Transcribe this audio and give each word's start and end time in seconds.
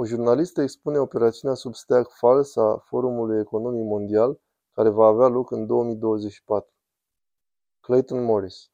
O 0.00 0.04
jurnalistă 0.04 0.62
expune 0.62 0.98
operațiunea 0.98 1.56
Substack 1.56 2.10
fals 2.10 2.56
a 2.56 2.82
Forumului 2.84 3.40
Economic 3.40 3.84
Mondial, 3.84 4.40
care 4.72 4.88
va 4.88 5.06
avea 5.06 5.26
loc 5.26 5.50
în 5.50 5.66
2024. 5.66 6.72
Clayton 7.80 8.24
Morris 8.24 8.70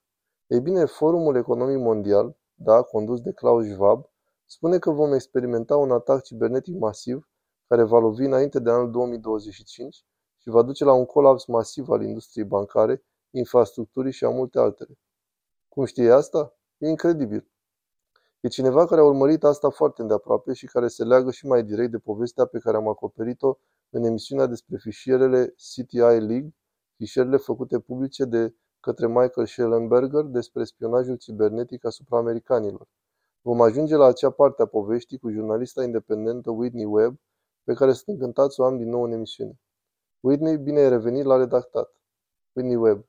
Ei 0.47 0.61
bine, 0.61 0.85
Forumul 0.85 1.37
Economic 1.37 1.79
Mondial, 1.79 2.37
da, 2.55 2.83
condus 2.83 3.21
de 3.21 3.33
Klaus 3.33 3.67
Schwab, 3.67 4.11
spune 4.45 4.79
că 4.79 4.91
vom 4.91 5.13
experimenta 5.13 5.77
un 5.77 5.91
atac 5.91 6.23
cibernetic 6.23 6.79
masiv 6.79 7.29
care 7.67 7.83
va 7.83 7.99
lovi 7.99 8.25
înainte 8.25 8.59
de 8.59 8.71
anul 8.71 8.91
2025 8.91 10.07
și 10.39 10.49
va 10.49 10.63
duce 10.63 10.85
la 10.85 10.93
un 10.93 11.05
colaps 11.05 11.47
masiv 11.47 11.89
al 11.89 12.03
industriei 12.03 12.47
bancare, 12.47 13.05
infrastructurii 13.31 14.13
și 14.13 14.25
a 14.25 14.31
multe 14.31 14.59
altele. 14.59 14.99
Cum 15.69 15.85
știe 15.85 16.11
asta? 16.11 16.57
E 16.79 16.89
incredibil. 16.89 17.54
E 18.45 18.49
cineva 18.49 18.87
care 18.87 19.01
a 19.01 19.05
urmărit 19.05 19.45
asta 19.45 19.71
foarte 19.71 20.03
îndeaproape 20.03 20.53
și 20.53 20.67
care 20.67 20.89
se 20.89 21.05
leagă 21.05 21.31
și 21.31 21.47
mai 21.47 21.65
direct 21.65 21.91
de 21.91 21.99
povestea 21.99 22.45
pe 22.45 22.59
care 22.59 22.77
am 22.77 22.89
acoperit-o 22.89 23.57
în 23.91 24.05
emisiunea 24.05 24.47
despre 24.47 24.77
fișierele 24.77 25.47
CTI 25.47 25.99
League, 25.99 26.55
fișierele 26.97 27.37
făcute 27.37 27.79
publice 27.79 28.25
de 28.25 28.55
către 28.81 29.07
Michael 29.07 29.47
Schellenberger 29.47 30.23
despre 30.23 30.65
spionajul 30.65 31.17
cibernetic 31.17 31.85
asupra 31.85 32.19
americanilor. 32.19 32.89
Vom 33.43 33.61
ajunge 33.61 33.97
la 33.97 34.05
acea 34.05 34.31
parte 34.31 34.63
a 34.63 34.67
poveștii 34.67 35.19
cu 35.19 35.31
jurnalista 35.31 35.85
independentă 35.85 36.51
Whitney 36.51 36.85
Webb, 36.85 37.21
pe 37.63 37.73
care 37.73 37.93
sunt 37.93 38.09
încântat 38.09 38.53
să 38.53 38.63
o 38.63 38.65
am 38.65 38.77
din 38.77 38.89
nou 38.89 39.03
în 39.03 39.13
emisiune. 39.13 39.61
Whitney, 40.21 40.57
bine 40.57 40.81
ai 40.81 40.89
revenit 40.89 41.25
la 41.25 41.37
redactat. 41.37 41.95
Whitney 42.53 42.77
Webb. 42.77 43.07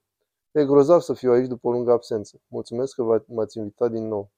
E 0.52 0.66
grozav 0.66 1.00
să 1.00 1.14
fiu 1.14 1.32
aici 1.32 1.48
după 1.48 1.68
o 1.68 1.72
lungă 1.72 1.92
absență. 1.92 2.42
Mulțumesc 2.48 2.96
că 2.96 3.24
m-ați 3.28 3.58
invitat 3.58 3.92
din 3.92 4.08
nou. 4.08 4.34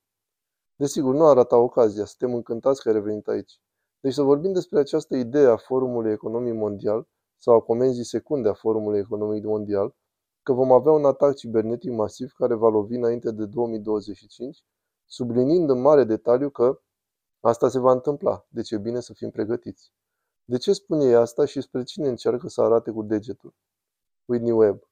Desigur, 0.80 1.13
nu 1.13 1.26
arată 1.26 1.55
ocazia, 1.55 2.05
suntem 2.05 2.36
încântați 2.36 2.81
că 2.81 2.88
ai 2.88 2.94
revenit 2.94 3.27
aici. 3.27 3.62
Deci 3.99 4.13
să 4.13 4.22
vorbim 4.22 4.54
despre 4.54 4.80
această 4.80 5.16
idee 5.16 5.45
a 5.48 5.58
Forumului 5.58 6.12
Economic 6.12 6.53
Mondial 6.53 7.08
sau 7.38 7.56
a 7.56 7.59
comenzii 7.59 8.03
secunde 8.03 8.50
a 8.50 8.53
Forumului 8.53 9.00
Economic 9.00 9.44
Mondial, 9.44 9.95
că 10.44 10.53
vom 10.53 10.72
avea 10.72 10.92
un 10.92 11.05
atac 11.05 11.36
cibernetic 11.36 11.92
masiv 11.92 12.31
care 12.31 12.53
va 12.53 12.70
lovi 12.70 12.95
înainte 12.95 13.31
de 13.31 13.45
2025, 13.45 14.64
subliniind 15.05 15.70
în 15.70 15.81
mare 15.81 16.03
detaliu 16.03 16.50
că 16.50 16.81
asta 17.39 17.70
se 17.70 17.80
va 17.80 17.92
întâmpla, 17.92 18.45
deci 18.50 18.72
e 18.72 18.78
bine 18.78 19.00
să 19.00 19.14
fim 19.14 19.30
pregătiți. 19.30 19.94
De 20.45 20.58
ce 20.58 20.73
spune 20.73 21.05
ei 21.05 21.16
asta 21.16 21.45
și 21.45 21.61
spre 21.61 21.83
cine 21.83 22.08
încearcă 22.08 22.48
să 22.48 22.61
arate 22.61 22.92
cu 22.92 23.02
degetul? 23.02 23.53
Whitney 24.25 24.52
Webb. 24.52 24.89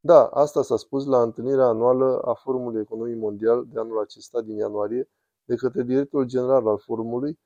Da, 0.00 0.26
asta 0.26 0.62
s-a 0.62 0.76
spus 0.76 1.06
la 1.06 1.22
întâlnirea 1.22 1.66
anuală 1.66 2.20
a 2.24 2.34
Forumului 2.34 2.80
Economic 2.80 3.16
Mondial 3.16 3.66
de 3.66 3.78
anul 3.78 4.00
acesta 4.00 4.40
din 4.40 4.56
ianuarie 4.56 5.08
de 5.48 5.54
către 5.54 5.82
directorul 5.82 6.26
general 6.26 6.66
al 6.66 6.78
forumului, 6.78 7.38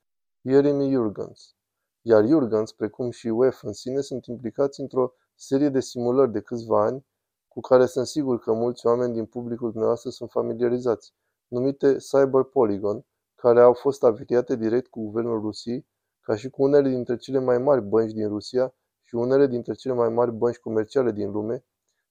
Jeremy 0.43 0.91
Jurgens. 0.91 1.55
Iar 2.01 2.27
Jurgens, 2.27 2.73
precum 2.73 3.11
și 3.11 3.29
UEF 3.29 3.63
în 3.63 3.73
sine, 3.73 4.01
sunt 4.01 4.27
implicați 4.27 4.81
într-o 4.81 5.13
serie 5.35 5.69
de 5.69 5.81
simulări 5.81 6.33
de 6.33 6.41
câțiva 6.41 6.85
ani 6.85 7.07
cu 7.49 7.61
care 7.61 7.87
sunt 7.87 8.07
sigur 8.07 8.39
că 8.39 8.53
mulți 8.53 8.87
oameni 8.87 9.13
din 9.13 9.27
publicul 9.27 9.69
dumneavoastră 9.71 10.11
sunt 10.11 10.31
familiarizați, 10.31 11.15
numite 11.49 11.97
Cyber 11.97 12.43
Polygon, 12.43 13.05
care 13.35 13.61
au 13.61 13.73
fost 13.73 14.05
afiliate 14.05 14.57
direct 14.57 14.87
cu 14.91 15.03
guvernul 15.03 15.41
Rusiei, 15.41 15.87
ca 16.21 16.37
și 16.37 16.51
cu 16.51 16.63
unele 16.63 16.89
dintre 16.89 17.17
cele 17.17 17.39
mai 17.39 17.59
mari 17.59 17.83
bănci 17.83 18.13
din 18.13 18.29
Rusia 18.29 18.75
și 19.03 19.15
unele 19.15 19.47
dintre 19.47 19.75
cele 19.75 19.95
mai 19.95 20.09
mari 20.09 20.33
bănci 20.33 20.59
comerciale 20.59 21.13
din 21.13 21.31
lume, 21.31 21.65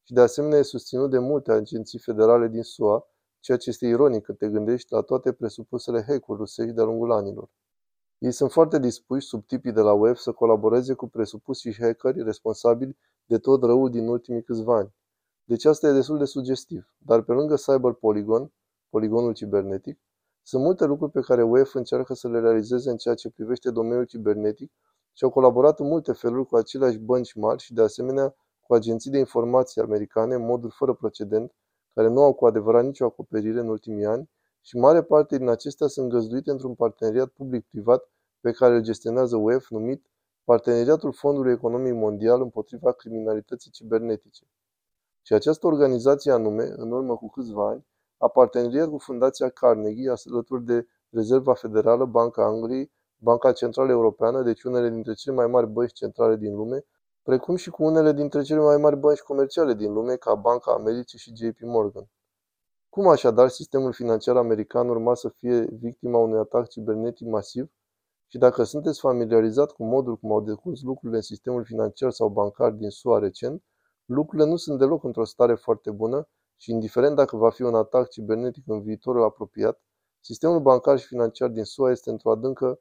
și 0.03 0.13
de 0.13 0.21
asemenea 0.21 0.57
e 0.57 0.61
susținut 0.61 1.09
de 1.09 1.19
multe 1.19 1.51
agenții 1.51 1.99
federale 1.99 2.47
din 2.47 2.61
SUA, 2.63 3.10
ceea 3.41 3.57
ce 3.57 3.69
este 3.69 3.85
ironic 3.87 4.23
când 4.23 4.37
te 4.37 4.49
gândești 4.49 4.93
la 4.93 5.01
toate 5.01 5.31
presupusele 5.31 6.03
hack-uri 6.07 6.37
rusești 6.37 6.73
de-a 6.73 6.83
lungul 6.83 7.11
anilor. 7.11 7.49
Ei 8.17 8.31
sunt 8.31 8.51
foarte 8.51 8.79
dispuși, 8.79 9.27
sub 9.27 9.45
tipii 9.45 9.71
de 9.71 9.81
la 9.81 9.93
web, 9.93 10.15
să 10.15 10.31
colaboreze 10.31 10.93
cu 10.93 11.07
presupusi 11.07 11.81
hackeri 11.81 12.23
responsabili 12.23 12.97
de 13.25 13.37
tot 13.37 13.63
răul 13.63 13.89
din 13.89 14.07
ultimii 14.07 14.43
câțiva 14.43 14.75
ani. 14.75 14.93
Deci 15.43 15.65
asta 15.65 15.87
e 15.87 15.91
destul 15.91 16.17
de 16.17 16.25
sugestiv. 16.25 16.95
Dar 16.97 17.21
pe 17.21 17.31
lângă 17.31 17.55
Cyber 17.55 17.93
Polygon, 17.93 18.51
poligonul 18.89 19.33
cibernetic, 19.33 19.99
sunt 20.43 20.63
multe 20.63 20.85
lucruri 20.85 21.11
pe 21.11 21.19
care 21.19 21.43
UEF 21.43 21.73
încearcă 21.73 22.13
să 22.13 22.27
le 22.27 22.39
realizeze 22.39 22.89
în 22.89 22.97
ceea 22.97 23.15
ce 23.15 23.29
privește 23.29 23.71
domeniul 23.71 24.05
cibernetic 24.05 24.71
și 25.13 25.23
au 25.23 25.29
colaborat 25.29 25.79
în 25.79 25.87
multe 25.87 26.11
feluri 26.11 26.47
cu 26.47 26.55
aceleași 26.55 26.97
bănci 26.97 27.33
mari 27.33 27.61
și 27.61 27.73
de 27.73 27.81
asemenea 27.81 28.35
cu 28.61 28.73
agenții 28.73 29.11
de 29.11 29.17
informații 29.17 29.81
americane 29.81 30.35
în 30.35 30.45
moduri 30.45 30.73
fără 30.73 30.93
precedent, 30.93 31.53
care 31.93 32.07
nu 32.07 32.21
au 32.21 32.33
cu 32.33 32.45
adevărat 32.45 32.83
nicio 32.83 33.05
acoperire 33.05 33.59
în 33.59 33.67
ultimii 33.67 34.05
ani 34.05 34.29
și 34.61 34.77
mare 34.77 35.03
parte 35.03 35.37
din 35.37 35.49
acestea 35.49 35.87
sunt 35.87 36.09
găzduite 36.09 36.51
într-un 36.51 36.75
parteneriat 36.75 37.27
public-privat 37.27 38.09
pe 38.39 38.51
care 38.51 38.75
îl 38.75 38.81
gestionează 38.81 39.35
UEF 39.35 39.69
numit 39.69 40.05
Parteneriatul 40.43 41.13
Fondului 41.13 41.51
Economic 41.51 41.93
Mondial 41.93 42.41
împotriva 42.41 42.91
criminalității 42.91 43.71
cibernetice. 43.71 44.45
Și 45.21 45.33
această 45.33 45.67
organizație 45.67 46.31
anume, 46.31 46.73
în 46.75 46.91
urmă 46.91 47.15
cu 47.15 47.29
câțiva 47.29 47.67
ani, 47.67 47.85
a 48.17 48.27
parteneriat 48.27 48.89
cu 48.89 48.97
Fundația 48.97 49.49
Carnegie 49.49 50.13
alături 50.25 50.63
de 50.63 50.87
Rezerva 51.09 51.53
Federală, 51.53 52.05
Banca 52.05 52.45
Angliei, 52.45 52.91
Banca 53.17 53.51
Centrală 53.51 53.91
Europeană, 53.91 54.41
deci 54.41 54.63
unele 54.63 54.89
dintre 54.89 55.13
cele 55.13 55.35
mai 55.35 55.47
mari 55.47 55.67
bănci 55.67 55.93
centrale 55.93 56.35
din 56.35 56.55
lume, 56.55 56.85
precum 57.23 57.55
și 57.55 57.69
cu 57.69 57.83
unele 57.83 58.11
dintre 58.11 58.41
cele 58.41 58.59
mai 58.59 58.77
mari 58.77 58.97
bănci 58.97 59.19
comerciale 59.19 59.73
din 59.73 59.93
lume, 59.93 60.15
ca 60.15 60.35
Banca 60.35 60.71
Americii 60.71 61.19
și 61.19 61.35
JP 61.35 61.59
Morgan. 61.59 62.09
Cum 62.89 63.07
așadar 63.07 63.47
sistemul 63.49 63.93
financiar 63.93 64.37
american 64.37 64.89
urma 64.89 65.15
să 65.15 65.29
fie 65.29 65.61
victima 65.61 66.17
unui 66.17 66.39
atac 66.39 66.67
cibernetic 66.67 67.27
masiv? 67.27 67.71
Și 68.27 68.37
dacă 68.37 68.63
sunteți 68.63 68.99
familiarizat 68.99 69.71
cu 69.71 69.83
modul 69.83 70.17
cum 70.17 70.31
au 70.31 70.41
decurs 70.41 70.81
lucrurile 70.81 71.17
în 71.17 71.23
sistemul 71.23 71.63
financiar 71.63 72.11
sau 72.11 72.29
bancar 72.29 72.71
din 72.71 72.89
SUA 72.89 73.19
recent, 73.19 73.63
lucrurile 74.05 74.49
nu 74.49 74.55
sunt 74.55 74.79
deloc 74.79 75.03
într-o 75.03 75.23
stare 75.23 75.55
foarte 75.55 75.91
bună 75.91 76.27
și 76.55 76.71
indiferent 76.71 77.15
dacă 77.15 77.37
va 77.37 77.49
fi 77.49 77.61
un 77.61 77.75
atac 77.75 78.09
cibernetic 78.09 78.63
în 78.67 78.81
viitorul 78.81 79.23
apropiat, 79.23 79.81
sistemul 80.19 80.59
bancar 80.59 80.99
și 80.99 81.05
financiar 81.05 81.49
din 81.49 81.63
SUA 81.63 81.91
este 81.91 82.09
într-o 82.09 82.31
adâncă, 82.31 82.79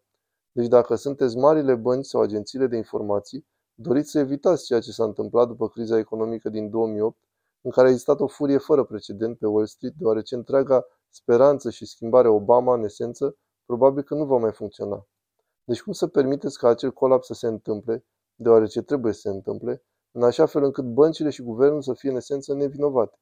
deci 0.52 0.68
dacă 0.68 0.94
sunteți 0.94 1.36
marile 1.36 1.74
bănci 1.74 2.04
sau 2.04 2.20
agențiile 2.20 2.66
de 2.66 2.76
informații, 2.76 3.46
Doriți 3.82 4.10
să 4.10 4.18
evitați 4.18 4.64
ceea 4.64 4.80
ce 4.80 4.90
s-a 4.90 5.04
întâmplat 5.04 5.46
după 5.46 5.68
criza 5.68 5.98
economică 5.98 6.48
din 6.48 6.70
2008, 6.70 7.18
în 7.60 7.70
care 7.70 7.86
a 7.86 7.90
existat 7.90 8.20
o 8.20 8.26
furie 8.26 8.58
fără 8.58 8.84
precedent 8.84 9.38
pe 9.38 9.46
Wall 9.46 9.66
Street, 9.66 9.94
deoarece 9.96 10.34
întreaga 10.34 10.86
speranță 11.08 11.70
și 11.70 11.86
schimbare 11.86 12.28
Obama, 12.28 12.74
în 12.74 12.84
esență, 12.84 13.36
probabil 13.64 14.02
că 14.02 14.14
nu 14.14 14.24
va 14.24 14.36
mai 14.36 14.52
funcționa. 14.52 15.06
Deci 15.64 15.82
cum 15.82 15.92
să 15.92 16.06
permiteți 16.06 16.58
ca 16.58 16.68
acel 16.68 16.92
colaps 16.92 17.26
să 17.26 17.34
se 17.34 17.46
întâmple, 17.46 18.04
deoarece 18.34 18.82
trebuie 18.82 19.12
să 19.12 19.20
se 19.20 19.28
întâmple, 19.28 19.82
în 20.10 20.22
așa 20.22 20.46
fel 20.46 20.62
încât 20.64 20.84
băncile 20.84 21.30
și 21.30 21.42
guvernul 21.42 21.82
să 21.82 21.92
fie 21.92 22.10
în 22.10 22.16
esență 22.16 22.54
nevinovate? 22.54 23.18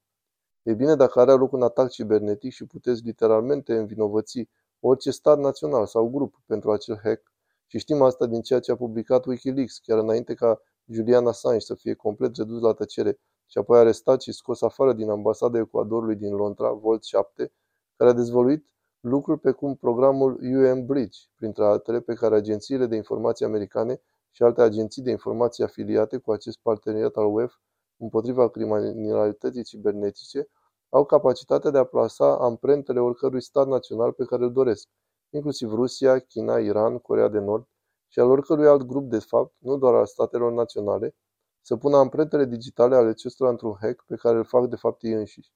Ei 0.63 0.75
bine, 0.75 0.95
dacă 0.95 1.21
are 1.21 1.33
loc 1.33 1.53
un 1.53 1.63
atac 1.63 1.91
cibernetic 1.91 2.53
și 2.53 2.67
puteți 2.67 3.03
literalmente 3.05 3.77
învinovăți 3.77 4.49
orice 4.81 5.11
stat 5.11 5.39
național 5.39 5.87
sau 5.87 6.09
grup 6.09 6.43
pentru 6.47 6.73
acel 6.73 7.01
hack, 7.03 7.33
și 7.71 7.79
știm 7.79 8.03
asta 8.03 8.27
din 8.27 8.43
ceea 8.43 8.61
ce 8.61 8.73
a 8.73 8.77
publicat 8.77 9.25
Wikileaks, 9.27 9.79
chiar 9.79 9.99
înainte 9.99 10.35
ca 10.35 10.61
Julian 10.87 11.27
Assange 11.27 11.59
să 11.59 11.75
fie 11.75 11.95
complet 11.95 12.37
redus 12.37 12.61
la 12.61 12.73
tăcere 12.73 13.19
și 13.47 13.59
apoi 13.59 13.79
arestat 13.79 14.23
și 14.23 14.33
scos 14.33 14.63
afară 14.63 14.93
din 14.93 15.11
ambasada 15.11 15.59
Ecuadorului 15.59 16.17
din 16.17 16.35
Londra, 16.35 16.73
Volt 16.73 17.05
7, 17.05 17.53
care 17.97 18.11
a 18.11 18.13
dezvăluit 18.13 18.67
lucruri 19.01 19.41
pe 19.41 19.51
cum 19.51 19.75
programul 19.75 20.39
UM 20.43 20.87
Bridge, 20.87 21.19
printre 21.37 21.65
altele 21.65 22.01
pe 22.01 22.15
care 22.15 22.35
agențiile 22.35 22.87
de 22.87 22.97
informații 22.97 23.45
americane 23.45 24.01
și 24.31 24.43
alte 24.43 24.63
agenții 24.63 25.03
de 25.03 25.11
informații 25.11 25.65
afiliate 25.65 26.17
cu 26.17 26.33
acest 26.33 26.59
parteneriat 26.63 27.17
al 27.17 27.27
UEF 27.35 27.55
împotriva 27.97 28.49
criminalității 28.49 29.65
cibernetice 29.65 30.49
au 30.89 31.05
capacitatea 31.05 31.71
de 31.71 31.79
a 31.79 31.85
plasa 31.85 32.37
amprentele 32.37 33.01
oricărui 33.01 33.43
stat 33.43 33.67
național 33.67 34.13
pe 34.13 34.25
care 34.25 34.45
îl 34.45 34.53
doresc, 34.53 34.89
inclusiv 35.31 35.73
Rusia, 35.73 36.19
China, 36.19 36.59
Iran, 36.59 36.99
Coreea 36.99 37.29
de 37.29 37.39
Nord 37.39 37.69
și 38.09 38.19
al 38.19 38.31
oricărui 38.31 38.67
alt 38.67 38.83
grup 38.83 39.11
de 39.11 39.19
fapt, 39.19 39.55
nu 39.59 39.77
doar 39.77 39.95
al 39.95 40.07
statelor 40.07 40.53
naționale, 40.53 41.15
să 41.61 41.77
pună 41.77 41.97
amprentele 41.97 42.45
digitale 42.45 42.95
ale 42.97 43.09
acestora 43.09 43.51
într-un 43.51 43.77
hack 43.81 44.05
pe 44.07 44.17
care 44.17 44.37
îl 44.37 44.45
fac 44.45 44.67
de 44.67 44.77
fapt 44.77 45.03
ei 45.03 45.13
înșiși. 45.13 45.53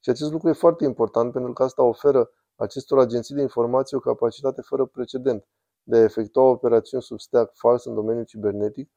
Și 0.00 0.10
acest 0.10 0.32
lucru 0.32 0.48
e 0.48 0.52
foarte 0.52 0.84
important 0.84 1.32
pentru 1.32 1.52
că 1.52 1.62
asta 1.62 1.82
oferă 1.82 2.30
acestor 2.56 2.98
agenții 2.98 3.34
de 3.34 3.40
informații 3.40 3.96
o 3.96 4.00
capacitate 4.00 4.60
fără 4.62 4.84
precedent 4.84 5.46
de 5.82 5.96
a 5.96 6.02
efectua 6.02 6.42
operațiuni 6.42 7.02
sub 7.02 7.20
stack 7.20 7.56
fals 7.56 7.84
în 7.84 7.94
domeniul 7.94 8.24
cibernetic 8.24 8.90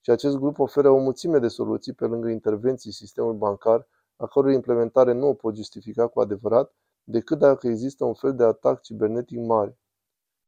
și 0.00 0.10
acest 0.10 0.36
grup 0.36 0.58
oferă 0.58 0.90
o 0.90 0.98
mulțime 0.98 1.38
de 1.38 1.48
soluții 1.48 1.92
pe 1.92 2.04
lângă 2.04 2.28
intervenții 2.28 2.92
sistemul 2.92 3.34
bancar, 3.34 3.88
a 4.16 4.26
cărui 4.26 4.54
implementare 4.54 5.12
nu 5.12 5.28
o 5.28 5.34
pot 5.34 5.54
justifica 5.54 6.06
cu 6.06 6.20
adevărat 6.20 6.74
decât 7.04 7.38
dacă 7.38 7.68
există 7.68 8.04
un 8.04 8.14
fel 8.14 8.34
de 8.34 8.44
atac 8.44 8.80
cibernetic 8.80 9.38
mare. 9.38 9.78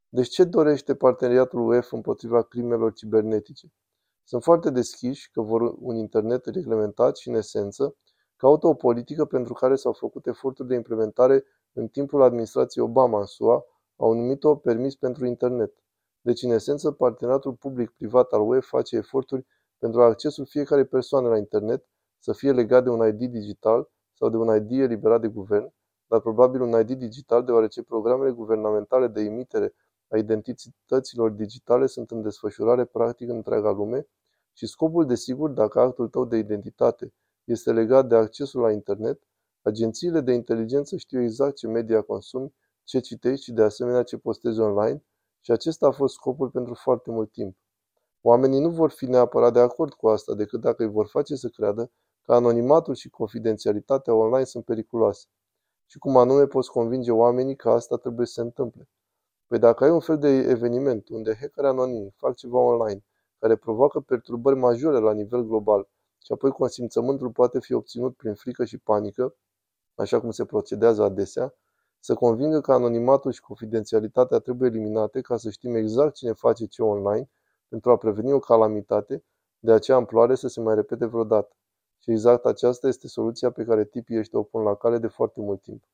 Deci 0.09 0.29
ce 0.29 0.45
dorește 0.45 0.95
parteneriatul 0.95 1.69
UEF 1.69 1.93
împotriva 1.93 2.43
crimelor 2.43 2.93
cibernetice? 2.93 3.73
Sunt 4.25 4.43
foarte 4.43 4.71
deschiși 4.71 5.31
că 5.31 5.41
vor 5.41 5.75
un 5.79 5.97
internet 5.97 6.47
reglementat 6.47 7.17
și, 7.17 7.29
în 7.29 7.35
esență, 7.35 7.97
caută 8.37 8.67
o 8.67 8.75
politică 8.75 9.25
pentru 9.25 9.53
care 9.53 9.77
s-au 9.77 9.93
făcut 9.93 10.27
eforturi 10.27 10.69
de 10.69 10.75
implementare 10.75 11.45
în 11.73 11.89
timpul 11.89 12.23
administrației 12.23 12.85
Obama 12.85 13.19
în 13.19 13.27
SUA, 13.27 13.65
au 13.97 14.13
numit-o 14.13 14.57
permis 14.57 14.97
pentru 14.97 15.27
internet. 15.27 15.75
Deci, 16.21 16.43
în 16.43 16.51
esență, 16.51 16.91
parteneriatul 16.91 17.53
public-privat 17.53 18.33
al 18.33 18.41
UE 18.41 18.61
face 18.61 18.97
eforturi 18.97 19.47
pentru 19.79 20.03
accesul 20.03 20.47
fiecare 20.47 20.85
persoane 20.85 21.29
la 21.29 21.37
internet 21.37 21.87
să 22.19 22.33
fie 22.33 22.53
legat 22.53 22.85
de 22.85 22.91
un 22.91 23.07
ID 23.07 23.31
digital 23.31 23.91
sau 24.13 24.29
de 24.31 24.37
un 24.37 24.57
ID 24.57 24.81
eliberat 24.81 25.21
de 25.21 25.29
guvern, 25.29 25.73
dar 26.07 26.21
probabil 26.21 26.61
un 26.61 26.81
ID 26.81 26.93
digital 26.93 27.45
deoarece 27.45 27.83
programele 27.83 28.31
guvernamentale 28.31 29.07
de 29.07 29.21
emitere 29.21 29.75
a 30.09 30.17
identităților 30.17 31.31
digitale 31.31 31.87
sunt 31.87 32.11
în 32.11 32.23
desfășurare 32.23 32.85
practic 32.85 33.29
în 33.29 33.37
întreaga 33.37 33.71
lume 33.71 34.07
și 34.53 34.67
scopul, 34.67 35.07
desigur, 35.07 35.51
dacă 35.51 35.81
actul 35.81 36.09
tău 36.09 36.25
de 36.25 36.37
identitate 36.37 37.15
este 37.45 37.73
legat 37.73 38.09
de 38.09 38.15
accesul 38.15 38.61
la 38.61 38.73
internet, 38.73 39.23
agențiile 39.63 40.21
de 40.21 40.33
inteligență 40.33 40.97
știu 40.97 41.23
exact 41.23 41.57
ce 41.57 41.67
media 41.67 42.03
consumi, 42.03 42.55
ce 42.85 43.01
citești 43.01 43.45
și 43.45 43.53
de 43.53 43.63
asemenea 43.63 44.03
ce 44.03 44.17
postezi 44.17 44.61
online 44.61 45.05
și 45.41 45.51
acesta 45.51 45.87
a 45.87 45.91
fost 45.91 46.15
scopul 46.15 46.51
pentru 46.51 46.75
foarte 46.75 47.11
mult 47.11 47.33
timp. 47.33 47.57
Oamenii 48.21 48.61
nu 48.61 48.71
vor 48.71 48.91
fi 48.91 49.07
neapărat 49.07 49.53
de 49.53 49.61
acord 49.61 49.93
cu 49.93 50.09
asta 50.09 50.35
decât 50.35 50.61
dacă 50.61 50.83
îi 50.83 50.91
vor 50.91 51.07
face 51.07 51.35
să 51.35 51.49
creadă 51.49 51.91
că 52.23 52.35
anonimatul 52.35 52.95
și 52.95 53.09
confidențialitatea 53.09 54.15
online 54.15 54.45
sunt 54.45 54.65
periculoase. 54.65 55.27
Și 55.87 55.99
cum 55.99 56.17
anume 56.17 56.47
poți 56.47 56.71
convinge 56.71 57.11
oamenii 57.11 57.57
că 57.57 57.71
asta 57.71 57.97
trebuie 57.97 58.27
să 58.27 58.33
se 58.33 58.41
întâmple. 58.41 58.89
Păi 59.47 59.59
dacă 59.59 59.85
ai 59.85 59.91
un 59.91 60.01
fel 60.01 60.19
de 60.19 60.29
eveniment 60.29 61.09
unde 61.09 61.37
hackeri 61.41 61.67
anonimi 61.67 62.15
fac 62.17 62.35
ceva 62.35 62.59
online 62.59 63.05
care 63.39 63.57
provoacă 63.57 64.01
perturbări 64.01 64.57
majore 64.57 64.99
la 64.99 65.13
nivel 65.13 65.43
global 65.43 65.89
și 66.27 66.33
apoi 66.33 66.51
consimțământul 66.51 67.31
poate 67.31 67.61
fi 67.61 67.73
obținut 67.73 68.17
prin 68.17 68.35
frică 68.35 68.65
și 68.65 68.79
panică, 68.79 69.35
așa 69.95 70.21
cum 70.21 70.31
se 70.31 70.45
procedează 70.45 71.03
adesea, 71.03 71.55
să 72.01 72.15
convingă 72.15 72.61
că 72.61 72.73
anonimatul 72.73 73.33
și 73.33 73.41
confidențialitatea 73.41 74.39
trebuie 74.39 74.69
eliminate 74.69 75.21
ca 75.21 75.37
să 75.37 75.51
știm 75.51 75.75
exact 75.75 76.15
cine 76.15 76.33
face 76.33 76.67
ce 76.67 76.83
online 76.83 77.31
pentru 77.69 77.91
a 77.91 77.97
preveni 77.97 78.33
o 78.33 78.39
calamitate 78.39 79.25
de 79.59 79.73
acea 79.73 79.97
amploare 79.97 80.35
să 80.35 80.49
se 80.49 80.61
mai 80.61 80.75
repete 80.75 81.07
vreodată. 81.07 81.57
Și 81.99 82.11
exact 82.11 82.45
aceasta 82.45 82.89
este 82.89 83.09
soluția 83.09 83.51
pe 83.51 83.65
care 83.65 83.85
tipii 83.85 84.19
ăștia 84.19 84.39
o 84.39 84.43
pun 84.43 84.63
la 84.63 84.75
cale 84.75 84.99
de 84.99 85.07
foarte 85.07 85.41
mult 85.41 85.63
timp. 85.63 85.85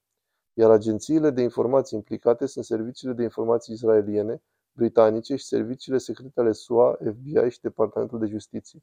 Iar 0.54 0.70
agențiile 0.70 1.30
de 1.30 1.42
informații 1.42 1.96
implicate 1.96 2.46
sunt 2.46 2.64
serviciile 2.64 3.12
de 3.12 3.22
informații 3.22 3.74
israeliene, 3.74 4.42
britanice 4.72 5.36
și 5.36 5.44
serviciile 5.44 5.98
secrete 5.98 6.40
ale 6.40 6.52
SUA, 6.52 6.98
FBI 7.00 7.48
și 7.48 7.60
Departamentul 7.60 8.18
de 8.18 8.26
Justiție. 8.26 8.82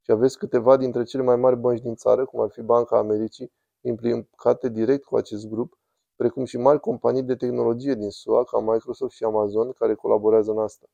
Și 0.00 0.10
aveți 0.10 0.38
câteva 0.38 0.76
dintre 0.76 1.02
cele 1.02 1.22
mai 1.22 1.36
mari 1.36 1.56
bănci 1.56 1.80
din 1.80 1.94
țară, 1.94 2.24
cum 2.24 2.40
ar 2.40 2.50
fi 2.50 2.62
Banca 2.62 2.98
Americii, 2.98 3.52
implicate 3.80 4.68
direct 4.68 5.04
cu 5.04 5.16
acest 5.16 5.48
grup, 5.48 5.78
precum 6.16 6.44
și 6.44 6.56
mari 6.56 6.80
companii 6.80 7.22
de 7.22 7.36
tehnologie 7.36 7.94
din 7.94 8.10
SUA, 8.10 8.44
ca 8.44 8.60
Microsoft 8.60 9.14
și 9.14 9.24
Amazon, 9.24 9.72
care 9.72 9.94
colaborează 9.94 10.50
în 10.50 10.58
asta. 10.58 10.86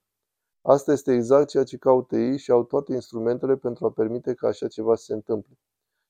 Asta 0.62 0.92
este 0.92 1.12
exact 1.12 1.48
ceea 1.48 1.64
ce 1.64 1.76
caută 1.76 2.16
ei 2.16 2.38
și 2.38 2.50
au 2.50 2.64
toate 2.64 2.92
instrumentele 2.92 3.56
pentru 3.56 3.86
a 3.86 3.90
permite 3.90 4.34
ca 4.34 4.46
așa 4.48 4.68
ceva 4.68 4.94
să 4.94 5.04
se 5.04 5.12
întâmple. 5.12 5.58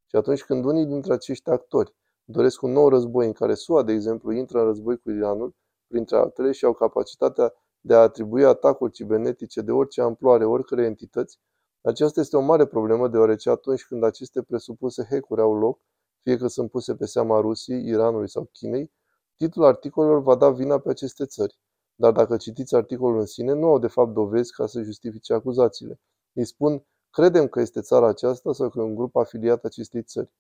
Și 0.07 0.17
atunci 0.17 0.45
când 0.45 0.65
unii 0.65 0.87
dintre 0.87 1.13
acești 1.13 1.51
actori 1.51 1.95
doresc 2.25 2.63
un 2.63 2.73
nou 2.73 2.89
război 2.89 3.27
în 3.27 3.33
care 3.33 3.55
SUA, 3.55 3.83
de 3.83 3.93
exemplu, 3.93 4.33
intră 4.33 4.59
în 4.59 4.65
război 4.65 4.99
cu 4.99 5.11
Iranul, 5.11 5.55
printre 5.87 6.17
altele, 6.17 6.53
și 6.53 6.65
au 6.65 6.73
capacitatea 6.73 7.55
de 7.81 7.95
a 7.95 8.01
atribui 8.01 8.45
atacuri 8.45 8.93
cibernetice 8.93 9.61
de 9.61 9.71
orice 9.71 10.01
amploare 10.01 10.45
oricărei 10.45 10.87
entități, 10.87 11.39
aceasta 11.83 12.21
este 12.21 12.37
o 12.37 12.41
mare 12.41 12.67
problemă 12.67 13.09
deoarece 13.09 13.51
atunci 13.51 13.87
când 13.87 14.05
aceste 14.05 14.43
presupuse 14.43 15.07
hack-uri 15.11 15.41
au 15.41 15.55
loc, 15.59 15.81
fie 16.23 16.37
că 16.37 16.47
sunt 16.47 16.71
puse 16.71 16.95
pe 16.95 17.07
seama 17.07 17.41
Rusiei, 17.41 17.87
Iranului 17.87 18.29
sau 18.29 18.49
Chinei, 18.53 18.93
titlul 19.37 19.65
articolelor 19.65 20.23
va 20.23 20.35
da 20.37 20.51
vina 20.51 20.79
pe 20.79 20.91
aceste 20.91 21.25
țări. 21.27 21.59
Dar 22.01 22.13
dacă 22.13 22.37
citiți 22.37 22.75
articolul 22.75 23.19
în 23.19 23.27
sine, 23.27 23.53
nu 23.53 23.67
au 23.67 23.79
de 23.79 23.87
fapt 23.87 24.13
dovezi 24.13 24.53
ca 24.53 24.67
să 24.67 24.83
justifice 24.83 25.33
acuzațiile. 25.33 26.01
Îi 26.33 26.45
spun, 26.45 26.85
credem 27.11 27.49
că 27.49 27.61
este 27.61 27.81
țara 27.81 28.09
aceasta 28.09 28.53
sau 28.53 28.69
că 28.69 28.79
e 28.79 28.83
un 28.83 28.95
grup 28.95 29.17
afiliat 29.17 29.65
acestei 29.65 30.03
țări. 30.03 30.31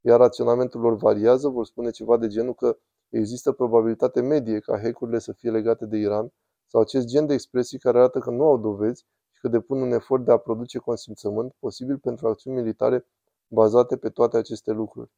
Iar 0.00 0.18
raționamentul 0.18 0.80
lor 0.80 0.96
variază, 0.96 1.48
vor 1.48 1.66
spune 1.66 1.90
ceva 1.90 2.16
de 2.16 2.26
genul 2.26 2.54
că 2.54 2.76
există 3.08 3.52
probabilitate 3.52 4.20
medie 4.20 4.58
ca 4.58 4.80
hackurile 4.80 5.18
să 5.18 5.32
fie 5.32 5.50
legate 5.50 5.86
de 5.86 5.96
Iran 5.96 6.32
sau 6.66 6.80
acest 6.80 7.06
gen 7.06 7.26
de 7.26 7.32
expresii 7.32 7.78
care 7.78 7.98
arată 7.98 8.18
că 8.18 8.30
nu 8.30 8.44
au 8.44 8.58
dovezi 8.58 9.06
și 9.30 9.40
că 9.40 9.48
depun 9.48 9.80
un 9.80 9.92
efort 9.92 10.24
de 10.24 10.32
a 10.32 10.36
produce 10.36 10.78
consimțământ 10.78 11.54
posibil 11.58 11.98
pentru 11.98 12.28
acțiuni 12.28 12.56
militare 12.56 13.06
bazate 13.48 13.96
pe 13.96 14.08
toate 14.08 14.36
aceste 14.36 14.72
lucruri. 14.72 15.10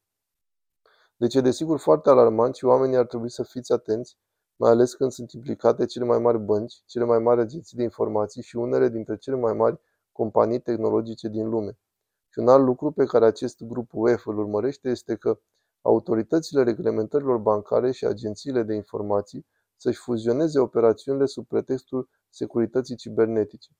Deci 1.16 1.34
e 1.34 1.40
desigur 1.40 1.78
foarte 1.78 2.10
alarmant 2.10 2.54
și 2.54 2.64
oamenii 2.64 2.96
ar 2.96 3.06
trebui 3.06 3.30
să 3.30 3.42
fiți 3.42 3.72
atenți 3.72 4.16
mai 4.56 4.70
ales 4.70 4.94
când 4.94 5.10
sunt 5.10 5.32
implicate 5.32 5.84
cele 5.84 6.04
mai 6.04 6.18
mari 6.18 6.38
bănci, 6.38 6.82
cele 6.86 7.04
mai 7.04 7.18
mari 7.18 7.40
agenții 7.40 7.76
de 7.76 7.82
informații 7.82 8.42
și 8.42 8.56
unele 8.56 8.88
dintre 8.88 9.16
cele 9.16 9.36
mai 9.36 9.52
mari 9.52 9.80
companii 10.12 10.60
tehnologice 10.60 11.28
din 11.28 11.48
lume. 11.48 11.78
Și 12.28 12.38
un 12.38 12.48
alt 12.48 12.64
lucru 12.64 12.90
pe 12.90 13.04
care 13.04 13.24
acest 13.24 13.62
grup 13.62 13.90
UEF 13.92 14.26
îl 14.26 14.38
urmărește 14.38 14.88
este 14.88 15.16
că 15.16 15.38
autoritățile 15.82 16.62
reglementărilor 16.62 17.38
bancare 17.38 17.90
și 17.90 18.04
agențiile 18.06 18.62
de 18.62 18.74
informații 18.74 19.46
să-și 19.76 19.98
fuzioneze 19.98 20.58
operațiunile 20.58 21.26
sub 21.26 21.46
pretextul 21.46 22.08
securității 22.28 22.96
cibernetice. 22.96 23.70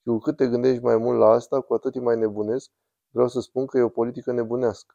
Și 0.00 0.08
cu 0.08 0.18
cât 0.18 0.36
te 0.36 0.48
gândești 0.48 0.82
mai 0.82 0.96
mult 0.96 1.18
la 1.18 1.26
asta, 1.26 1.60
cu 1.60 1.74
atât 1.74 1.94
e 1.94 2.00
mai 2.00 2.16
nebunesc, 2.16 2.70
vreau 3.10 3.28
să 3.28 3.40
spun 3.40 3.66
că 3.66 3.78
e 3.78 3.82
o 3.82 3.88
politică 3.88 4.32
nebunească. 4.32 4.94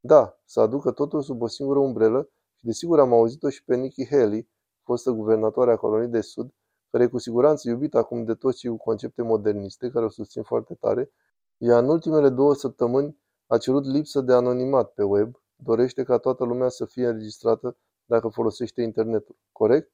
Da, 0.00 0.38
să 0.44 0.60
aducă 0.60 0.90
totul 0.90 1.22
sub 1.22 1.42
o 1.42 1.46
singură 1.46 1.78
umbrelă 1.78 2.22
și 2.22 2.37
desigur 2.60 3.00
am 3.00 3.12
auzit-o 3.12 3.48
și 3.48 3.64
pe 3.64 3.76
Nikki 3.76 4.06
Haley, 4.06 4.48
fostă 4.82 5.10
guvernatoare 5.10 5.72
a 5.72 5.76
coloniei 5.76 6.10
de 6.10 6.20
sud, 6.20 6.54
care 6.90 7.04
e 7.04 7.06
cu 7.06 7.18
siguranță 7.18 7.68
iubită 7.68 7.98
acum 7.98 8.24
de 8.24 8.34
toți 8.34 8.58
cei 8.58 8.70
cu 8.70 8.76
concepte 8.76 9.22
moderniste, 9.22 9.90
care 9.90 10.04
o 10.04 10.08
susțin 10.08 10.42
foarte 10.42 10.74
tare, 10.74 11.12
ea 11.58 11.78
în 11.78 11.88
ultimele 11.88 12.28
două 12.28 12.54
săptămâni 12.54 13.18
a 13.46 13.58
cerut 13.58 13.84
lipsă 13.84 14.20
de 14.20 14.32
anonimat 14.32 14.92
pe 14.92 15.02
web, 15.02 15.36
dorește 15.56 16.02
ca 16.02 16.18
toată 16.18 16.44
lumea 16.44 16.68
să 16.68 16.84
fie 16.84 17.06
înregistrată 17.06 17.76
dacă 18.04 18.28
folosește 18.28 18.82
internetul. 18.82 19.36
Corect? 19.52 19.92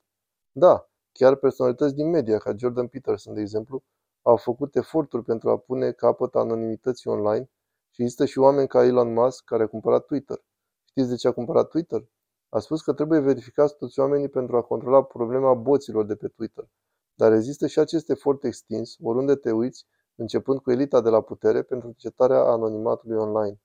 Da, 0.52 0.88
chiar 1.12 1.34
personalități 1.34 1.94
din 1.94 2.10
media, 2.10 2.38
ca 2.38 2.54
Jordan 2.56 2.86
Peterson, 2.86 3.34
de 3.34 3.40
exemplu, 3.40 3.82
au 4.22 4.36
făcut 4.36 4.76
eforturi 4.76 5.24
pentru 5.24 5.50
a 5.50 5.58
pune 5.58 5.92
capăt 5.92 6.34
anonimității 6.34 7.10
online 7.10 7.50
și 7.90 8.02
există 8.02 8.24
și 8.24 8.38
oameni 8.38 8.68
ca 8.68 8.84
Elon 8.84 9.12
Musk 9.12 9.44
care 9.44 9.62
a 9.62 9.66
cumpărat 9.66 10.04
Twitter. 10.04 10.44
Știți 10.84 11.08
de 11.08 11.16
ce 11.16 11.28
a 11.28 11.32
cumpărat 11.32 11.68
Twitter? 11.68 12.08
A 12.54 12.58
spus 12.58 12.82
că 12.82 12.92
trebuie 12.92 13.20
verificați 13.20 13.76
toți 13.76 14.00
oamenii 14.00 14.28
pentru 14.28 14.56
a 14.56 14.62
controla 14.62 15.02
problema 15.02 15.54
boților 15.54 16.04
de 16.06 16.14
pe 16.14 16.28
Twitter. 16.28 16.68
Dar 17.14 17.32
există 17.32 17.66
și 17.66 17.78
acest 17.78 18.10
efort 18.10 18.44
extins, 18.44 18.96
oriunde 19.02 19.34
te 19.34 19.50
uiți, 19.50 19.86
începând 20.14 20.60
cu 20.60 20.70
elita 20.70 21.00
de 21.00 21.08
la 21.08 21.20
putere, 21.20 21.62
pentru 21.62 21.86
încetarea 21.86 22.40
anonimatului 22.40 23.16
online. 23.16 23.60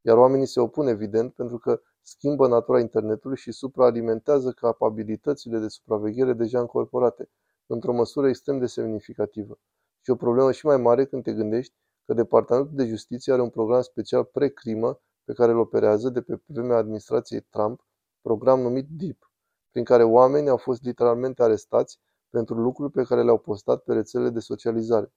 Iar 0.00 0.16
oamenii 0.16 0.46
se 0.46 0.60
opun, 0.60 0.86
evident, 0.86 1.32
pentru 1.34 1.58
că 1.58 1.80
schimbă 2.02 2.48
natura 2.48 2.80
internetului 2.80 3.36
și 3.36 3.52
supraalimentează 3.52 4.52
capabilitățile 4.52 5.58
de 5.58 5.68
supraveghere 5.68 6.32
deja 6.32 6.60
încorporate, 6.60 7.30
într-o 7.66 7.92
măsură 7.92 8.28
extrem 8.28 8.58
de 8.58 8.66
semnificativă. 8.66 9.58
Și 10.00 10.10
o 10.10 10.16
problemă 10.16 10.52
și 10.52 10.66
mai 10.66 10.76
mare 10.76 11.04
când 11.04 11.22
te 11.22 11.32
gândești 11.32 11.74
că 12.06 12.14
Departamentul 12.14 12.76
de 12.76 12.86
Justiție 12.86 13.32
are 13.32 13.42
un 13.42 13.50
program 13.50 13.80
special 13.80 14.24
pre-crimă 14.24 15.00
pe 15.24 15.32
care 15.32 15.52
îl 15.52 15.58
operează 15.58 16.08
de 16.08 16.20
pe 16.20 16.40
vremea 16.46 16.76
administrației 16.76 17.40
Trump 17.40 17.84
program 18.22 18.60
numit 18.60 18.86
DEEP, 18.88 19.30
prin 19.70 19.84
care 19.84 20.04
oamenii 20.04 20.48
au 20.48 20.56
fost 20.56 20.82
literalmente 20.82 21.42
arestați 21.42 22.00
pentru 22.30 22.54
lucruri 22.54 22.92
pe 22.92 23.02
care 23.02 23.22
le-au 23.22 23.38
postat 23.38 23.82
pe 23.82 23.92
rețelele 23.92 24.30
de 24.30 24.40
socializare. 24.40 25.12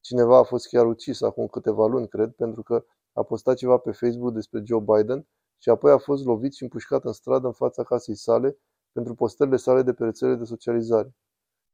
Cineva 0.00 0.38
a 0.38 0.42
fost 0.42 0.68
chiar 0.68 0.86
ucis 0.86 1.22
acum 1.22 1.46
câteva 1.46 1.86
luni, 1.86 2.08
cred, 2.08 2.30
pentru 2.30 2.62
că 2.62 2.84
a 3.12 3.22
postat 3.22 3.56
ceva 3.56 3.78
pe 3.78 3.90
Facebook 3.90 4.32
despre 4.32 4.62
Joe 4.64 4.80
Biden 4.80 5.28
și 5.58 5.68
apoi 5.68 5.92
a 5.92 5.98
fost 5.98 6.24
lovit 6.24 6.54
și 6.54 6.62
împușcat 6.62 7.04
în 7.04 7.12
stradă 7.12 7.46
în 7.46 7.52
fața 7.52 7.82
casei 7.82 8.16
sale 8.16 8.58
pentru 8.92 9.14
postările 9.14 9.56
sale 9.56 9.82
de 9.82 9.92
pe 9.92 10.04
rețelele 10.04 10.36
de 10.36 10.44
socializare. 10.44 11.14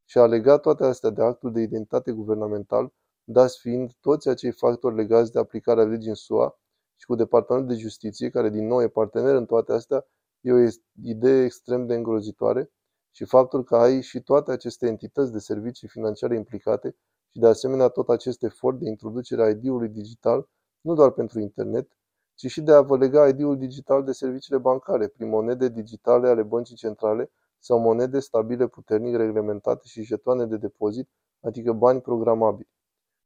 Și 0.04 0.18
a 0.18 0.26
legat 0.26 0.60
toate 0.60 0.84
astea 0.84 1.10
de 1.10 1.22
actul 1.22 1.52
de 1.52 1.60
identitate 1.60 2.12
guvernamental, 2.12 2.92
dați 3.24 3.58
fiind 3.58 3.92
toți 4.00 4.28
acei 4.28 4.50
factori 4.50 4.94
legați 4.94 5.32
de 5.32 5.38
aplicarea 5.38 5.84
legii 5.84 6.08
în 6.08 6.14
SUA 6.14 6.58
și 6.96 7.06
cu 7.06 7.14
Departamentul 7.14 7.74
de 7.74 7.80
Justiție, 7.80 8.30
care 8.30 8.50
din 8.50 8.66
nou 8.66 8.82
e 8.82 8.88
partener 8.88 9.34
în 9.34 9.46
toate 9.46 9.72
astea, 9.72 10.06
E 10.46 10.52
o 10.52 10.68
idee 11.02 11.44
extrem 11.44 11.86
de 11.86 11.94
îngrozitoare 11.94 12.70
și 13.10 13.24
faptul 13.24 13.64
că 13.64 13.76
ai 13.76 14.02
și 14.02 14.20
toate 14.20 14.52
aceste 14.52 14.86
entități 14.86 15.32
de 15.32 15.38
servicii 15.38 15.88
financiare 15.88 16.36
implicate 16.36 16.96
și 17.28 17.38
de 17.38 17.46
asemenea 17.46 17.88
tot 17.88 18.08
acest 18.08 18.42
efort 18.42 18.78
de 18.78 18.88
introducere 18.88 19.42
a 19.42 19.48
ID-ului 19.48 19.88
digital, 19.88 20.48
nu 20.80 20.94
doar 20.94 21.10
pentru 21.10 21.40
internet, 21.40 21.96
ci 22.34 22.46
și 22.46 22.60
de 22.60 22.72
a 22.72 22.80
vă 22.80 22.96
lega 22.96 23.28
ID-ul 23.28 23.58
digital 23.58 24.04
de 24.04 24.12
serviciile 24.12 24.58
bancare 24.58 25.08
prin 25.08 25.28
monede 25.28 25.68
digitale 25.68 26.28
ale 26.28 26.42
băncii 26.42 26.76
centrale 26.76 27.30
sau 27.58 27.78
monede 27.78 28.18
stabile 28.18 28.66
puternic 28.66 29.16
reglementate 29.16 29.82
și 29.86 30.02
jetoane 30.02 30.46
de 30.46 30.56
depozit, 30.56 31.08
adică 31.40 31.72
bani 31.72 32.00
programabili. 32.00 32.70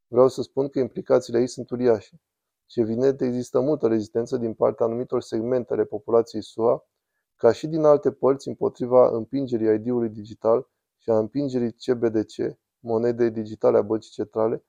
Vreau 0.07 0.27
să 0.27 0.41
spun 0.41 0.69
că 0.69 0.79
implicațiile 0.79 1.39
aici 1.39 1.49
sunt 1.49 1.69
uriașe. 1.69 2.21
Și 2.65 2.79
evident 2.79 3.21
există 3.21 3.59
multă 3.59 3.87
rezistență 3.87 4.37
din 4.37 4.53
partea 4.53 4.85
anumitor 4.85 5.21
segmente 5.21 5.73
ale 5.73 5.83
populației 5.83 6.43
SUA 6.43 6.85
ca 7.41 7.51
și 7.51 7.67
din 7.67 7.83
alte 7.83 8.11
părți 8.11 8.47
împotriva 8.47 9.07
împingerii 9.07 9.73
ID-ului 9.73 10.09
digital 10.09 10.67
și 10.97 11.09
a 11.09 11.17
împingerii 11.17 11.71
CBDC, 11.71 12.57
monedei 12.79 13.31
digitale 13.31 13.77
a 13.77 13.81
băncii 13.81 14.11
centrale, 14.11 14.65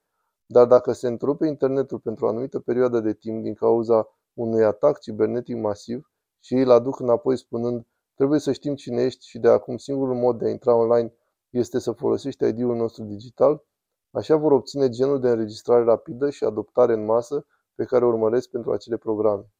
dar 0.47 0.67
dacă 0.67 0.93
se 0.93 1.07
întrerupe 1.07 1.47
internetul 1.47 1.99
pentru 1.99 2.25
o 2.25 2.29
anumită 2.29 2.61
perioadă 2.61 3.01
de 3.01 3.13
timp 3.15 3.43
din 3.43 3.55
cauza 3.55 4.09
unui 4.35 4.65
atac 4.65 5.01
cibernetic 5.01 5.57
masiv 5.57 6.11
și 6.41 6.55
ei 6.55 6.63
îl 6.63 6.71
aduc 6.71 7.01
înapoi 7.01 7.37
spunând 7.37 7.87
trebuie 8.15 8.39
să 8.39 8.53
știm 8.53 8.75
cine 8.75 9.03
ești 9.03 9.29
și 9.29 9.39
de 9.39 9.49
acum 9.49 9.77
singurul 9.77 10.15
mod 10.15 10.39
de 10.39 10.47
a 10.47 10.51
intra 10.51 10.75
online 10.75 11.15
este 11.51 11.79
să 11.79 11.93
folosești 11.93 12.45
ID-ul 12.45 12.77
nostru 12.77 13.05
digital, 13.05 13.65
așa 14.11 14.37
vor 14.37 14.53
obține 14.53 14.89
genul 14.89 15.21
de 15.21 15.29
înregistrare 15.29 15.85
rapidă 15.85 16.31
și 16.31 16.45
adoptare 16.45 16.93
în 16.93 17.05
masă 17.05 17.47
pe 17.75 17.85
care 17.85 18.05
o 18.05 18.09
urmăresc 18.09 18.49
pentru 18.49 18.73
acele 18.73 18.97
programe. 18.97 19.53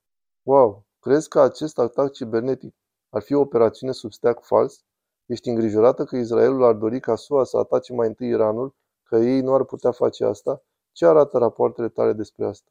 Wow! 0.43 0.87
Crezi 1.01 1.29
că 1.29 1.41
acest 1.41 1.79
atac 1.79 2.13
cibernetic 2.13 2.75
ar 3.15 3.23
fi 3.23 3.35
o 3.35 3.41
operațiune 3.41 3.93
sub 3.93 4.13
steag 4.13 4.41
fals? 4.41 4.85
Ești 5.27 5.49
îngrijorată 5.49 6.05
că 6.05 6.17
Israelul 6.17 6.65
ar 6.65 6.75
dori 6.75 7.01
ca 7.01 7.15
SUA 7.15 7.45
să 7.45 7.57
atace 7.57 7.93
mai 7.93 8.07
întâi 8.07 8.29
Iranul, 8.29 8.75
că 9.03 9.17
ei 9.17 9.41
nu 9.41 9.55
ar 9.55 9.65
putea 9.65 9.91
face 9.91 10.25
asta? 10.25 10.63
Ce 10.93 11.07
arată 11.07 11.39
rapoartele 11.39 11.89
tale 11.89 12.13
despre 12.13 12.45
asta? 12.45 12.71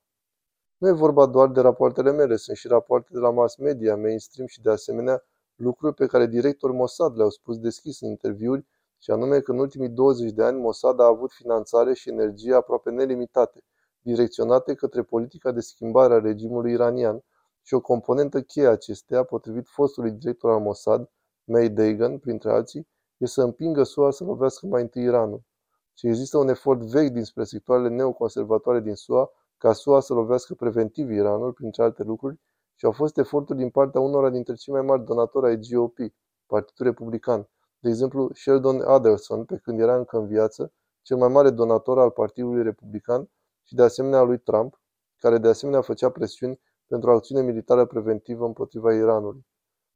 Nu 0.77 0.87
e 0.87 0.91
vorba 0.91 1.25
doar 1.25 1.49
de 1.49 1.61
rapoartele 1.61 2.11
mele, 2.11 2.35
sunt 2.35 2.57
și 2.57 2.67
rapoarte 2.67 3.09
de 3.11 3.19
la 3.19 3.31
mass 3.31 3.55
media, 3.55 3.95
mainstream 3.95 4.47
și 4.47 4.61
de 4.61 4.69
asemenea 4.69 5.23
lucruri 5.55 5.93
pe 5.95 6.05
care 6.05 6.25
directorul 6.25 6.75
Mossad 6.75 7.15
le-au 7.15 7.29
spus 7.29 7.59
deschis 7.59 8.01
în 8.01 8.09
interviuri, 8.09 8.65
și 8.97 9.11
anume 9.11 9.39
că 9.39 9.51
în 9.51 9.59
ultimii 9.59 9.89
20 9.89 10.31
de 10.31 10.43
ani 10.43 10.59
Mossad 10.59 10.99
a 10.99 11.05
avut 11.05 11.31
finanțare 11.31 11.93
și 11.93 12.09
energie 12.09 12.53
aproape 12.53 12.89
nelimitate, 12.89 13.63
direcționate 14.01 14.73
către 14.73 15.03
politica 15.03 15.51
de 15.51 15.59
schimbare 15.59 16.13
a 16.13 16.19
regimului 16.19 16.71
iranian 16.71 17.23
și 17.71 17.77
o 17.77 17.81
componentă 17.81 18.41
cheie 18.41 18.67
acesteia, 18.67 19.23
potrivit 19.23 19.67
fostului 19.67 20.11
director 20.11 20.51
al 20.51 20.59
Mossad, 20.59 21.09
May 21.43 21.69
Dagan, 21.69 22.17
printre 22.17 22.51
alții, 22.51 22.87
e 23.17 23.25
să 23.25 23.41
împingă 23.41 23.83
SUA 23.83 24.11
să 24.11 24.23
lovească 24.23 24.65
mai 24.65 24.81
întâi 24.81 25.03
Iranul. 25.03 25.43
Și 25.93 26.07
există 26.07 26.37
un 26.37 26.47
efort 26.47 26.81
vechi 26.81 27.11
dinspre 27.11 27.43
sectoarele 27.43 27.89
neoconservatoare 27.89 28.79
din 28.79 28.95
SUA 28.95 29.31
ca 29.57 29.73
SUA 29.73 29.99
să 29.99 30.13
lovească 30.13 30.53
preventiv 30.53 31.11
Iranul, 31.11 31.53
printre 31.53 31.83
alte 31.83 32.03
lucruri, 32.03 32.39
și 32.75 32.85
au 32.85 32.91
fost 32.91 33.17
eforturi 33.17 33.57
din 33.57 33.69
partea 33.69 34.01
unora 34.01 34.29
dintre 34.29 34.53
cei 34.53 34.73
mai 34.73 34.81
mari 34.81 35.03
donatori 35.03 35.45
ai 35.45 35.59
GOP, 35.71 35.97
Partidul 36.45 36.85
Republican, 36.85 37.49
de 37.79 37.89
exemplu 37.89 38.29
Sheldon 38.33 38.81
Adelson, 38.81 39.45
pe 39.45 39.57
când 39.57 39.79
era 39.79 39.97
încă 39.97 40.17
în 40.17 40.27
viață, 40.27 40.73
cel 41.01 41.17
mai 41.17 41.27
mare 41.27 41.49
donator 41.49 41.99
al 41.99 42.11
Partidului 42.11 42.63
Republican 42.63 43.29
și 43.63 43.75
de 43.75 43.81
asemenea 43.81 44.19
al 44.19 44.27
lui 44.27 44.39
Trump, 44.39 44.81
care 45.17 45.37
de 45.37 45.47
asemenea 45.47 45.81
făcea 45.81 46.09
presiuni 46.09 46.59
pentru 46.91 47.09
o 47.09 47.13
acțiune 47.13 47.41
militară 47.41 47.85
preventivă 47.85 48.45
împotriva 48.45 48.93
Iranului. 48.93 49.45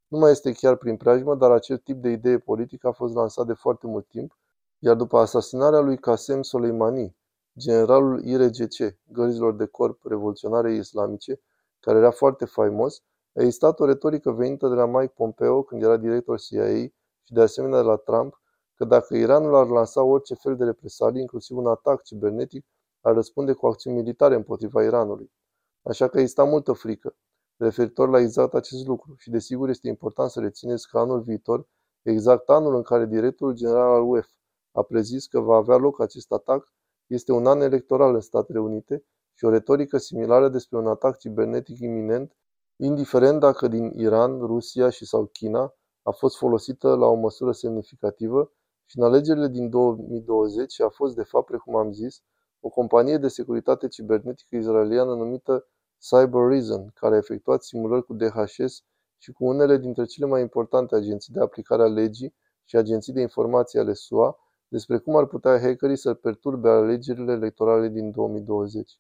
Nu 0.08 0.18
mai 0.18 0.32
este 0.32 0.52
chiar 0.52 0.76
prin 0.76 0.98
preajmă, 0.98 1.36
dar 1.36 1.52
acest 1.52 1.82
tip 1.82 2.02
de 2.02 2.10
idee 2.10 2.40
politică 2.40 2.88
a 2.88 2.92
fost 2.92 3.14
lansat 3.14 3.46
de 3.46 3.54
foarte 3.54 3.88
mult 3.88 4.08
timp, 4.08 4.38
iar 4.80 4.96
după 4.96 5.18
asasinarea 5.18 5.80
lui 5.80 5.98
Qasem 5.98 6.42
Soleimani, 6.42 7.18
generalul 7.58 8.24
IRGC, 8.24 8.98
gărzilor 9.04 9.56
de 9.56 9.66
corp 9.66 10.06
revoluționare 10.06 10.74
islamice, 10.74 11.42
care 11.80 11.98
era 11.98 12.12
foarte 12.12 12.46
faimos, 12.46 13.04
a 13.34 13.42
existat 13.42 13.80
o 13.80 13.86
retorică 13.86 14.32
venită 14.32 14.68
de 14.68 14.76
la 14.76 14.86
Mike 14.86 15.14
Pompeo 15.16 15.64
când 15.64 15.84
era 15.84 15.98
director 15.98 16.40
CIA 16.40 16.76
și 17.24 17.34
de 17.34 17.42
asemenea 17.42 17.82
de 17.82 17.88
la 17.88 17.96
Trump, 17.96 18.42
că 18.76 18.86
dacă 18.86 19.16
Iranul 19.16 19.56
ar 19.56 19.68
lansa 19.68 20.04
orice 20.04 20.34
fel 20.34 20.56
de 20.56 20.64
represalii, 20.64 21.22
inclusiv 21.22 21.58
un 21.58 21.68
atac 21.68 22.04
cibernetic, 22.04 22.66
ar 23.02 23.14
răspunde 23.14 23.54
cu 23.54 23.68
acțiuni 23.68 23.96
militare 23.96 24.36
împotriva 24.36 24.84
Iranului. 24.84 25.32
Așa 25.88 26.08
că 26.08 26.20
exista 26.20 26.44
multă 26.44 26.74
frică. 26.74 27.16
Referitor 27.58 28.10
la 28.10 28.20
exact 28.20 28.54
acest 28.54 28.88
lucru 28.88 29.16
și 29.18 29.30
desigur 29.30 29.70
este 29.70 29.88
important 29.88 30.30
să 30.30 30.40
rețineți 30.40 30.90
că 30.90 31.00
anul 31.00 31.22
viitor, 31.22 31.68
exact 32.02 32.50
anul 32.50 32.76
în 32.76 32.82
care 32.82 33.06
directorul 33.06 33.54
general 33.54 33.92
al 33.92 34.02
UEF 34.02 34.28
a 34.72 34.82
prezis 34.82 35.28
că 35.28 35.40
va 35.40 35.56
avea 35.56 35.76
loc 35.76 36.02
acest 36.02 36.32
atac, 36.32 36.74
este 37.08 37.32
un 37.32 37.48
an 37.48 37.62
electoral 37.62 38.14
în 38.14 38.20
Statele 38.20 38.60
Unite 38.60 39.04
și 39.34 39.46
o 39.46 39.50
retorică 39.50 39.98
similară 39.98 40.50
despre 40.50 40.78
un 40.78 40.88
atac 40.88 41.18
cibernetic 41.18 41.80
iminent, 41.80 42.36
indiferent 42.76 43.40
dacă 43.40 43.68
din 43.68 43.92
Iran, 43.96 44.40
Rusia 44.40 44.90
și 44.90 45.06
sau 45.06 45.26
China, 45.26 45.74
a 46.02 46.12
fost 46.12 46.38
folosită 46.38 46.96
la 46.96 47.06
o 47.06 47.16
măsură 47.16 47.52
semnificativă 47.52 48.52
și 48.86 49.00
în 49.00 49.06
alegerile 49.06 49.48
din 49.48 49.70
2020 49.70 50.82
a 50.82 50.90
fost, 50.90 51.16
de 51.16 51.24
fapt, 51.24 51.46
precum 51.46 51.76
am 51.76 51.92
zis, 51.92 52.22
o 52.60 52.70
companie 52.70 53.18
de 53.18 53.28
securitate 53.28 53.88
cibernetică 53.88 54.56
israeliană 54.56 55.14
numită 55.14 55.68
Cyber 56.00 56.42
Reason, 56.48 56.92
care 56.94 57.16
a 57.16 57.18
efectuat 57.18 57.64
simulări 57.64 58.06
cu 58.06 58.14
DHS 58.14 58.84
și 59.18 59.32
cu 59.32 59.46
unele 59.46 59.78
dintre 59.78 60.06
cele 60.06 60.26
mai 60.26 60.42
importante 60.42 60.96
agenții 60.96 61.34
de 61.34 61.40
aplicare 61.40 61.82
a 61.82 61.88
legii 61.88 62.36
și 62.64 62.76
agenții 62.76 63.14
de 63.14 63.22
informații 63.22 63.80
ale 63.80 63.94
SUA 63.94 64.38
despre 64.68 64.98
cum 64.98 65.16
ar 65.16 65.26
putea 65.26 65.60
hackerii 65.60 65.98
să 65.98 66.14
perturbe 66.14 66.70
alegerile 66.70 67.32
electorale 67.32 67.88
din 67.88 68.12
2020. 68.12 69.00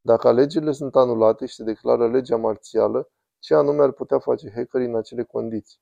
Dacă 0.00 0.28
alegerile 0.28 0.72
sunt 0.72 0.96
anulate 0.96 1.46
și 1.46 1.54
se 1.54 1.64
declară 1.64 2.10
legea 2.10 2.36
marțială, 2.36 3.10
ce 3.38 3.54
anume 3.54 3.82
ar 3.82 3.92
putea 3.92 4.18
face 4.18 4.52
hackerii 4.54 4.86
în 4.86 4.96
acele 4.96 5.22
condiții? 5.22 5.80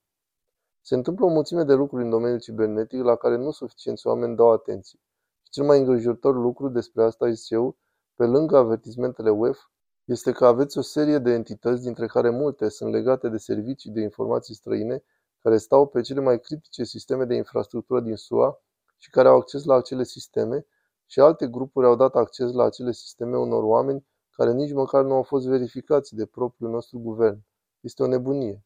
Se 0.80 0.94
întâmplă 0.94 1.24
o 1.24 1.28
mulțime 1.28 1.62
de 1.62 1.74
lucruri 1.74 2.02
în 2.02 2.10
domeniul 2.10 2.40
cibernetic 2.40 3.02
la 3.02 3.16
care 3.16 3.36
nu 3.36 3.50
suficienți 3.50 4.06
oameni 4.06 4.36
dau 4.36 4.52
atenție. 4.52 4.98
Și 5.42 5.50
cel 5.50 5.64
mai 5.64 5.78
îngrijorător 5.78 6.34
lucru 6.34 6.68
despre 6.68 7.02
asta 7.02 7.28
este 7.28 7.54
eu, 7.54 7.76
pe 8.14 8.24
lângă 8.24 8.56
avertizmentele 8.56 9.30
WEF, 9.30 9.58
este 10.08 10.32
că 10.32 10.46
aveți 10.46 10.78
o 10.78 10.80
serie 10.80 11.18
de 11.18 11.30
entități, 11.30 11.82
dintre 11.82 12.06
care 12.06 12.30
multe 12.30 12.68
sunt 12.68 12.92
legate 12.92 13.28
de 13.28 13.36
servicii 13.36 13.90
de 13.90 14.00
informații 14.00 14.54
străine, 14.54 15.02
care 15.42 15.56
stau 15.56 15.86
pe 15.86 16.00
cele 16.00 16.20
mai 16.20 16.40
critice 16.40 16.84
sisteme 16.84 17.24
de 17.24 17.34
infrastructură 17.34 18.00
din 18.00 18.16
SUA 18.16 18.62
și 18.96 19.10
care 19.10 19.28
au 19.28 19.36
acces 19.36 19.64
la 19.64 19.74
acele 19.74 20.02
sisteme, 20.02 20.66
și 21.06 21.20
alte 21.20 21.46
grupuri 21.46 21.86
au 21.86 21.96
dat 21.96 22.14
acces 22.14 22.52
la 22.52 22.64
acele 22.64 22.92
sisteme 22.92 23.36
unor 23.36 23.62
oameni 23.62 24.06
care 24.30 24.52
nici 24.52 24.72
măcar 24.72 25.04
nu 25.04 25.14
au 25.14 25.22
fost 25.22 25.46
verificați 25.46 26.14
de 26.14 26.26
propriul 26.26 26.70
nostru 26.70 26.98
guvern. 26.98 27.44
Este 27.80 28.02
o 28.02 28.06
nebunie. 28.06 28.64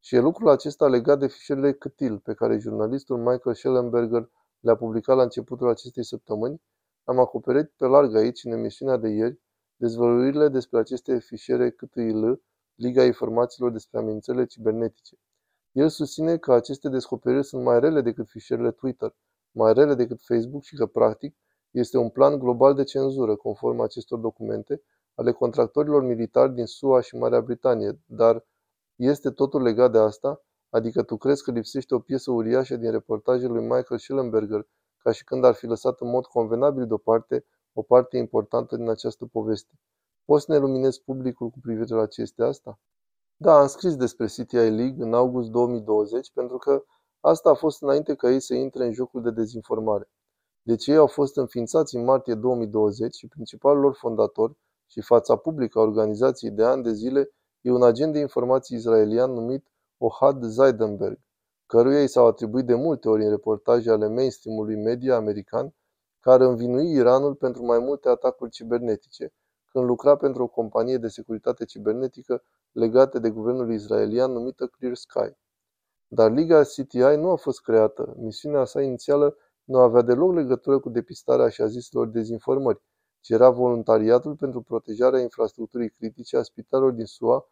Și 0.00 0.14
e 0.14 0.20
lucrul 0.20 0.48
acesta 0.48 0.88
legat 0.88 1.18
de 1.18 1.26
fișierele 1.26 1.72
câtil 1.72 2.18
pe 2.18 2.34
care 2.34 2.58
jurnalistul 2.58 3.16
Michael 3.16 3.54
Schellenberger 3.54 4.30
le-a 4.60 4.76
publicat 4.76 5.16
la 5.16 5.22
începutul 5.22 5.68
acestei 5.68 6.04
săptămâni. 6.04 6.62
Am 7.04 7.18
acoperit 7.18 7.70
pe 7.76 7.86
larg 7.86 8.14
aici, 8.14 8.44
în 8.44 8.52
emisiunea 8.52 8.96
de 8.96 9.08
ieri, 9.08 9.40
dezvăluirile 9.82 10.48
despre 10.48 10.78
aceste 10.78 11.18
fișiere 11.18 11.70
CTIL, 11.70 12.42
Liga 12.74 13.04
Informațiilor 13.04 13.70
despre 13.70 13.98
amenințările 13.98 14.44
cibernetice. 14.44 15.16
El 15.72 15.88
susține 15.88 16.36
că 16.36 16.52
aceste 16.52 16.88
descoperiri 16.88 17.44
sunt 17.44 17.62
mai 17.62 17.80
rele 17.80 18.00
decât 18.00 18.28
fișierele 18.28 18.70
Twitter, 18.70 19.14
mai 19.50 19.72
rele 19.72 19.94
decât 19.94 20.20
Facebook 20.22 20.62
și 20.62 20.76
că, 20.76 20.86
practic, 20.86 21.36
este 21.70 21.98
un 21.98 22.08
plan 22.08 22.38
global 22.38 22.74
de 22.74 22.84
cenzură, 22.84 23.36
conform 23.36 23.80
acestor 23.80 24.18
documente, 24.18 24.82
ale 25.14 25.32
contractorilor 25.32 26.02
militari 26.02 26.54
din 26.54 26.66
SUA 26.66 27.00
și 27.00 27.16
Marea 27.16 27.40
Britanie, 27.40 28.00
dar 28.06 28.46
este 28.96 29.30
totul 29.30 29.62
legat 29.62 29.92
de 29.92 29.98
asta? 29.98 30.44
Adică 30.70 31.02
tu 31.02 31.16
crezi 31.16 31.42
că 31.42 31.50
lipsește 31.50 31.94
o 31.94 31.98
piesă 31.98 32.30
uriașă 32.30 32.76
din 32.76 32.90
reportajele 32.90 33.52
lui 33.52 33.62
Michael 33.62 33.98
Schellenberger, 33.98 34.66
ca 34.98 35.12
și 35.12 35.24
când 35.24 35.44
ar 35.44 35.54
fi 35.54 35.66
lăsat 35.66 36.00
în 36.00 36.08
mod 36.08 36.26
convenabil 36.26 36.86
deoparte 36.86 37.44
o 37.72 37.82
parte 37.82 38.16
importantă 38.16 38.76
din 38.76 38.88
această 38.88 39.26
poveste. 39.26 39.78
Poți 40.24 40.44
să 40.44 40.52
ne 40.52 40.58
luminezi 40.58 41.02
publicul 41.02 41.48
cu 41.48 41.58
privire 41.60 41.94
la 41.94 42.06
ce 42.06 42.20
este 42.20 42.42
asta? 42.42 42.78
Da, 43.36 43.58
am 43.60 43.66
scris 43.66 43.96
despre 43.96 44.26
CTI 44.26 44.54
League 44.54 45.04
în 45.04 45.14
august 45.14 45.50
2020 45.50 46.32
pentru 46.32 46.58
că 46.58 46.84
asta 47.20 47.50
a 47.50 47.54
fost 47.54 47.82
înainte 47.82 48.14
ca 48.14 48.30
ei 48.30 48.40
să 48.40 48.54
intre 48.54 48.84
în 48.84 48.92
jocul 48.92 49.22
de 49.22 49.30
dezinformare. 49.30 50.10
Deci 50.62 50.86
ei 50.86 50.96
au 50.96 51.06
fost 51.06 51.36
înființați 51.36 51.96
în 51.96 52.04
martie 52.04 52.34
2020 52.34 53.14
și 53.14 53.28
principalul 53.28 53.80
lor 53.80 53.94
fondator 53.94 54.56
și 54.86 55.00
fața 55.00 55.36
publică 55.36 55.78
a 55.78 55.82
organizației 55.82 56.50
de 56.50 56.64
ani 56.64 56.82
de 56.82 56.92
zile 56.92 57.30
e 57.60 57.70
un 57.70 57.82
agent 57.82 58.12
de 58.12 58.18
informații 58.18 58.76
israelian 58.76 59.32
numit 59.32 59.66
Ohad 59.98 60.42
Zeidenberg, 60.42 61.18
căruia 61.66 62.02
i 62.02 62.06
s-au 62.06 62.26
atribuit 62.26 62.66
de 62.66 62.74
multe 62.74 63.08
ori 63.08 63.24
în 63.24 63.30
reportaje 63.30 63.90
ale 63.90 64.08
mainstream-ului 64.08 64.76
media 64.76 65.16
american 65.16 65.74
care 66.22 66.44
învinui 66.44 66.92
Iranul 66.92 67.34
pentru 67.34 67.64
mai 67.64 67.78
multe 67.78 68.08
atacuri 68.08 68.50
cibernetice, 68.50 69.32
când 69.70 69.84
lucra 69.84 70.16
pentru 70.16 70.42
o 70.42 70.46
companie 70.46 70.96
de 70.96 71.08
securitate 71.08 71.64
cibernetică 71.64 72.42
legată 72.72 73.18
de 73.18 73.30
guvernul 73.30 73.72
israelian 73.72 74.32
numită 74.32 74.66
Clear 74.66 74.94
Sky. 74.94 75.36
Dar 76.08 76.30
Liga 76.30 76.62
CTI 76.62 77.16
nu 77.16 77.30
a 77.30 77.36
fost 77.36 77.62
creată. 77.62 78.14
Misiunea 78.18 78.64
sa 78.64 78.82
inițială 78.82 79.36
nu 79.64 79.78
avea 79.78 80.02
deloc 80.02 80.34
legătură 80.34 80.78
cu 80.78 80.88
depistarea 80.88 81.44
așa 81.44 81.66
ziselor 81.66 82.06
dezinformări, 82.06 82.82
ci 83.20 83.28
era 83.28 83.50
voluntariatul 83.50 84.36
pentru 84.36 84.62
protejarea 84.62 85.20
infrastructurii 85.20 85.90
critice 85.90 86.36
a 86.36 86.42
spitalelor 86.42 86.92
din 86.92 87.04
SUA, 87.04 87.46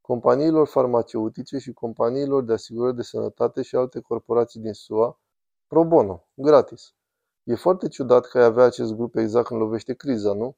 companiilor 0.00 0.66
farmaceutice 0.66 1.58
și 1.58 1.72
companiilor 1.72 2.44
de 2.44 2.52
asigurări 2.52 2.96
de 2.96 3.02
sănătate 3.02 3.62
și 3.62 3.76
alte 3.76 4.00
corporații 4.00 4.60
din 4.60 4.72
SUA, 4.72 5.20
pro 5.66 5.84
bono, 5.84 6.28
gratis. 6.34 6.94
E 7.44 7.54
foarte 7.54 7.88
ciudat 7.88 8.26
că 8.26 8.38
ai 8.38 8.44
avea 8.44 8.64
acest 8.64 8.94
grup 8.94 9.16
exact 9.16 9.46
când 9.46 9.60
lovește 9.60 9.94
criza, 9.94 10.32
nu? 10.32 10.56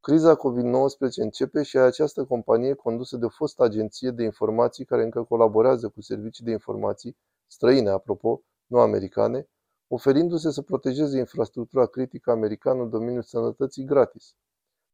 Criza 0.00 0.36
COVID-19 0.36 1.14
începe 1.14 1.62
și 1.62 1.76
ai 1.76 1.86
această 1.86 2.24
companie 2.24 2.74
condusă 2.74 3.16
de 3.16 3.24
o 3.24 3.28
fostă 3.28 3.62
agenție 3.62 4.10
de 4.10 4.22
informații 4.22 4.84
care 4.84 5.02
încă 5.02 5.22
colaborează 5.22 5.88
cu 5.88 6.00
servicii 6.00 6.44
de 6.44 6.50
informații, 6.50 7.16
străine 7.46 7.90
apropo, 7.90 8.42
nu 8.66 8.78
americane, 8.78 9.48
oferindu-se 9.88 10.50
să 10.50 10.62
protejeze 10.62 11.18
infrastructura 11.18 11.86
critică 11.86 12.30
americană 12.30 12.82
în 12.82 12.90
domeniul 12.90 13.22
sănătății 13.22 13.84
gratis. 13.84 14.34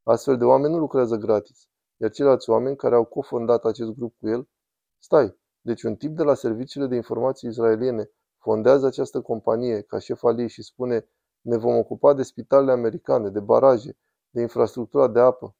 Astfel 0.02 0.36
de 0.36 0.44
oameni 0.44 0.72
nu 0.72 0.78
lucrează 0.78 1.16
gratis, 1.16 1.68
iar 1.96 2.10
ceilalți 2.10 2.50
oameni 2.50 2.76
care 2.76 2.94
au 2.94 3.04
cofondat 3.04 3.64
acest 3.64 3.90
grup 3.90 4.14
cu 4.18 4.28
el, 4.28 4.48
stai, 4.98 5.36
deci 5.60 5.82
un 5.82 5.96
tip 5.96 6.16
de 6.16 6.22
la 6.22 6.34
serviciile 6.34 6.86
de 6.86 6.94
informații 6.94 7.48
israeliene 7.48 8.10
fondează 8.38 8.86
această 8.86 9.20
companie 9.20 9.80
ca 9.80 9.98
șef 9.98 10.22
al 10.22 10.38
ei 10.38 10.48
și 10.48 10.62
spune 10.62 11.06
ne 11.42 11.56
vom 11.56 11.76
ocupa 11.76 12.14
de 12.14 12.22
spitalele 12.22 12.72
americane, 12.72 13.28
de 13.28 13.40
baraje, 13.40 13.98
de 14.30 14.40
infrastructura 14.40 15.08
de 15.08 15.20
apă. 15.20 15.56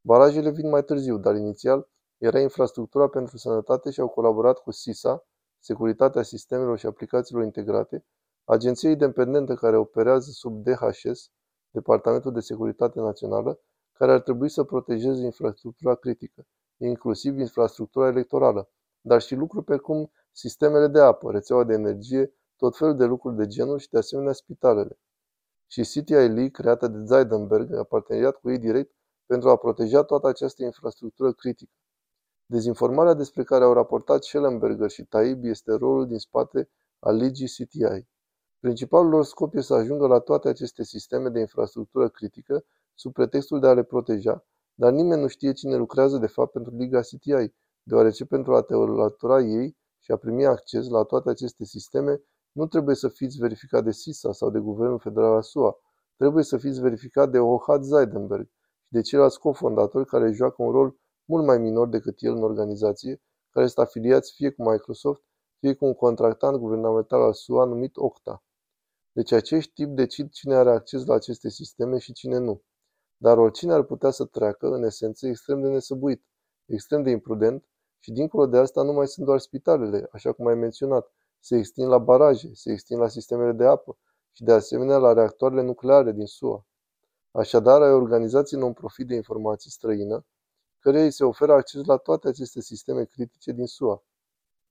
Barajele 0.00 0.50
vin 0.50 0.68
mai 0.68 0.84
târziu, 0.84 1.18
dar 1.18 1.34
inițial 1.34 1.88
era 2.18 2.40
infrastructura 2.40 3.08
pentru 3.08 3.36
sănătate 3.36 3.90
și 3.90 4.00
au 4.00 4.08
colaborat 4.08 4.58
cu 4.58 4.70
SISA, 4.70 5.24
Securitatea 5.58 6.22
Sistemelor 6.22 6.78
și 6.78 6.86
Aplicațiilor 6.86 7.44
Integrate, 7.44 8.04
agenție 8.44 8.90
independentă 8.90 9.54
care 9.54 9.76
operează 9.76 10.30
sub 10.30 10.62
DHS, 10.62 11.30
Departamentul 11.70 12.32
de 12.32 12.40
Securitate 12.40 13.00
Națională, 13.00 13.60
care 13.92 14.12
ar 14.12 14.20
trebui 14.20 14.48
să 14.48 14.64
protejeze 14.64 15.24
infrastructura 15.24 15.94
critică, 15.94 16.46
inclusiv 16.76 17.38
infrastructura 17.38 18.08
electorală, 18.08 18.70
dar 19.00 19.20
și 19.20 19.34
lucruri 19.34 19.64
precum 19.64 20.12
sistemele 20.32 20.86
de 20.86 21.00
apă, 21.00 21.30
rețeaua 21.30 21.64
de 21.64 21.72
energie, 21.72 22.34
tot 22.56 22.76
felul 22.76 22.96
de 22.96 23.04
lucruri 23.04 23.36
de 23.36 23.46
genul 23.46 23.78
și 23.78 23.88
de 23.88 23.98
asemenea 23.98 24.32
spitalele. 24.32 24.98
Și 25.72 25.82
CTI 25.82 26.12
Lee, 26.12 26.48
creată 26.48 26.88
de 26.88 27.04
Zeidenberg, 27.04 27.74
a 27.74 27.82
parteneriat 27.82 28.36
cu 28.36 28.50
ei 28.50 28.58
direct 28.58 28.94
pentru 29.26 29.48
a 29.48 29.56
proteja 29.56 30.02
toată 30.02 30.26
această 30.28 30.64
infrastructură 30.64 31.32
critică. 31.32 31.72
Dezinformarea 32.46 33.14
despre 33.14 33.44
care 33.44 33.64
au 33.64 33.72
raportat 33.72 34.24
Schellenberger 34.24 34.90
și 34.90 35.04
Taib 35.04 35.44
este 35.44 35.72
rolul 35.72 36.06
din 36.06 36.18
spate 36.18 36.70
al 36.98 37.16
legii 37.16 37.46
CTI. 37.46 38.06
Principalul 38.60 39.10
lor 39.10 39.24
scop 39.24 39.54
este 39.54 39.66
să 39.66 39.74
ajungă 39.74 40.06
la 40.06 40.18
toate 40.18 40.48
aceste 40.48 40.84
sisteme 40.84 41.28
de 41.28 41.40
infrastructură 41.40 42.08
critică 42.08 42.64
sub 42.94 43.12
pretextul 43.12 43.60
de 43.60 43.66
a 43.66 43.72
le 43.74 43.82
proteja, 43.82 44.44
dar 44.74 44.92
nimeni 44.92 45.20
nu 45.20 45.26
știe 45.26 45.52
cine 45.52 45.76
lucrează 45.76 46.18
de 46.18 46.26
fapt 46.26 46.52
pentru 46.52 46.76
Liga 46.76 47.00
CTI, 47.00 47.54
deoarece 47.82 48.24
pentru 48.24 48.54
a 48.54 48.62
te 48.62 48.74
alătura 48.74 49.40
ei 49.40 49.76
și 49.98 50.10
a 50.10 50.16
primi 50.16 50.46
acces 50.46 50.88
la 50.88 51.02
toate 51.02 51.30
aceste 51.30 51.64
sisteme, 51.64 52.22
nu 52.52 52.66
trebuie 52.66 52.94
să 52.94 53.08
fiți 53.08 53.38
verificat 53.38 53.84
de 53.84 53.90
SISA 53.90 54.32
sau 54.32 54.50
de 54.50 54.58
Guvernul 54.58 54.98
Federal 54.98 55.32
al 55.32 55.42
SUA, 55.42 55.76
trebuie 56.16 56.44
să 56.44 56.56
fiți 56.56 56.80
verificat 56.80 57.30
de 57.30 57.38
Ohad 57.38 57.82
Zeidenberg 57.82 58.46
și 58.82 58.92
de 58.92 59.00
ceilalți 59.00 59.38
cofondatori 59.38 60.06
care 60.06 60.32
joacă 60.32 60.62
un 60.62 60.70
rol 60.70 60.96
mult 61.24 61.46
mai 61.46 61.58
minor 61.58 61.88
decât 61.88 62.16
el 62.18 62.34
în 62.34 62.42
organizație, 62.42 63.22
care 63.50 63.66
sunt 63.66 63.86
afiliați 63.86 64.32
fie 64.34 64.50
cu 64.50 64.70
Microsoft, 64.70 65.22
fie 65.58 65.74
cu 65.74 65.84
un 65.84 65.94
contractant 65.94 66.56
guvernamental 66.56 67.20
al 67.20 67.32
SUA 67.32 67.64
numit 67.64 67.96
Octa. 67.96 68.44
Deci 69.12 69.32
acești 69.32 69.72
tip 69.72 69.88
decid 69.88 70.30
cine 70.30 70.54
are 70.54 70.70
acces 70.70 71.04
la 71.04 71.14
aceste 71.14 71.48
sisteme 71.48 71.98
și 71.98 72.12
cine 72.12 72.38
nu. 72.38 72.62
Dar 73.16 73.38
oricine 73.38 73.72
ar 73.72 73.82
putea 73.82 74.10
să 74.10 74.24
treacă, 74.24 74.66
în 74.66 74.82
esență, 74.82 75.26
extrem 75.26 75.60
de 75.60 75.68
nesăbuit, 75.68 76.24
extrem 76.66 77.02
de 77.02 77.10
imprudent 77.10 77.64
și 77.98 78.12
dincolo 78.12 78.46
de 78.46 78.58
asta 78.58 78.82
nu 78.82 78.92
mai 78.92 79.06
sunt 79.06 79.26
doar 79.26 79.38
spitalele, 79.38 80.08
așa 80.12 80.32
cum 80.32 80.46
ai 80.46 80.54
menționat, 80.54 81.12
se 81.40 81.56
extind 81.56 81.88
la 81.88 81.98
baraje, 81.98 82.50
se 82.54 82.72
extind 82.72 83.00
la 83.00 83.08
sistemele 83.08 83.52
de 83.52 83.64
apă 83.64 83.98
și 84.32 84.44
de 84.44 84.52
asemenea 84.52 84.96
la 84.96 85.12
reactoarele 85.12 85.62
nucleare 85.62 86.12
din 86.12 86.26
SUA. 86.26 86.66
Așadar, 87.30 87.82
ai 87.82 87.92
organizații 87.92 88.56
non-profit 88.56 89.06
de 89.06 89.14
informații 89.14 89.70
străină, 89.70 90.26
căreia 90.78 91.04
îi 91.04 91.10
se 91.10 91.24
oferă 91.24 91.52
acces 91.52 91.84
la 91.84 91.96
toate 91.96 92.28
aceste 92.28 92.60
sisteme 92.60 93.04
critice 93.04 93.52
din 93.52 93.66
SUA. 93.66 94.02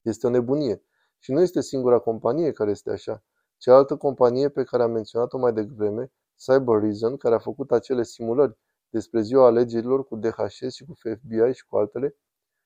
Este 0.01 0.27
o 0.27 0.29
nebunie 0.29 0.83
și 1.19 1.31
nu 1.31 1.41
este 1.41 1.61
singura 1.61 1.99
companie 1.99 2.51
care 2.51 2.69
este 2.69 2.91
așa. 2.91 3.23
Cealaltă 3.57 3.95
companie 3.97 4.49
pe 4.49 4.63
care 4.63 4.83
am 4.83 4.91
menționat-o 4.91 5.37
mai 5.37 5.53
devreme, 5.53 6.11
Cyber 6.35 6.81
Reason, 6.81 7.17
care 7.17 7.35
a 7.35 7.39
făcut 7.39 7.71
acele 7.71 8.03
simulări 8.03 8.57
despre 8.89 9.21
ziua 9.21 9.45
alegerilor 9.45 10.07
cu 10.07 10.15
DHS 10.15 10.73
și 10.73 10.85
cu 10.85 10.93
FBI 10.93 11.53
și 11.53 11.65
cu 11.65 11.77
altele, 11.77 12.15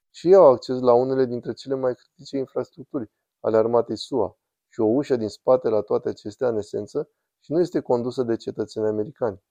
și 0.10 0.28
ei 0.28 0.36
au 0.36 0.46
acces 0.46 0.80
la 0.80 0.94
unele 0.94 1.26
dintre 1.26 1.54
cele 1.54 1.76
mai 1.76 1.96
critice 1.96 2.38
infrastructuri 2.38 3.12
ale 3.44 3.58
armatei 3.58 3.98
SUA 3.98 4.38
și 4.68 4.80
o 4.80 4.86
ușă 4.86 5.16
din 5.16 5.28
spate 5.28 5.70
la 5.70 5.82
toate 5.82 6.10
acestea 6.10 6.48
în 6.48 6.58
esență 6.58 7.10
și 7.40 7.52
nu 7.52 7.60
este 7.60 7.80
condusă 7.80 8.24
de 8.24 8.36
cetățeni 8.36 8.88
americani. 8.88 9.44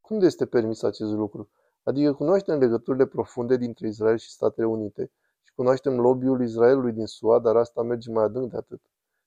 Cum 0.00 0.18
de 0.18 0.26
este 0.26 0.46
permis 0.46 0.82
acest 0.82 1.12
lucru? 1.12 1.50
Adică 1.82 2.12
cunoaștem 2.12 2.58
legăturile 2.58 3.06
profunde 3.06 3.56
dintre 3.56 3.88
Israel 3.88 4.16
și 4.16 4.30
Statele 4.30 4.66
Unite 4.66 5.12
și 5.42 5.54
cunoaștem 5.54 6.00
lobby-ul 6.00 6.42
Israelului 6.42 6.92
din 6.92 7.06
SUA, 7.06 7.38
dar 7.38 7.56
asta 7.56 7.82
merge 7.82 8.10
mai 8.10 8.24
adânc 8.24 8.50
de 8.50 8.56
atât. 8.56 8.80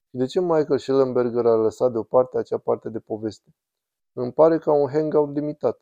Și 0.09 0.15
de 0.17 0.25
ce 0.25 0.39
Michael 0.39 0.77
Schellenberger 0.77 1.45
a 1.45 1.55
lăsat 1.55 1.91
deoparte 1.91 2.38
acea 2.38 2.57
parte 2.57 2.89
de 2.89 2.99
poveste? 2.99 3.55
Îmi 4.13 4.33
pare 4.33 4.57
ca 4.57 4.73
un 4.73 4.89
hangout 4.89 5.33
limitat. 5.35 5.81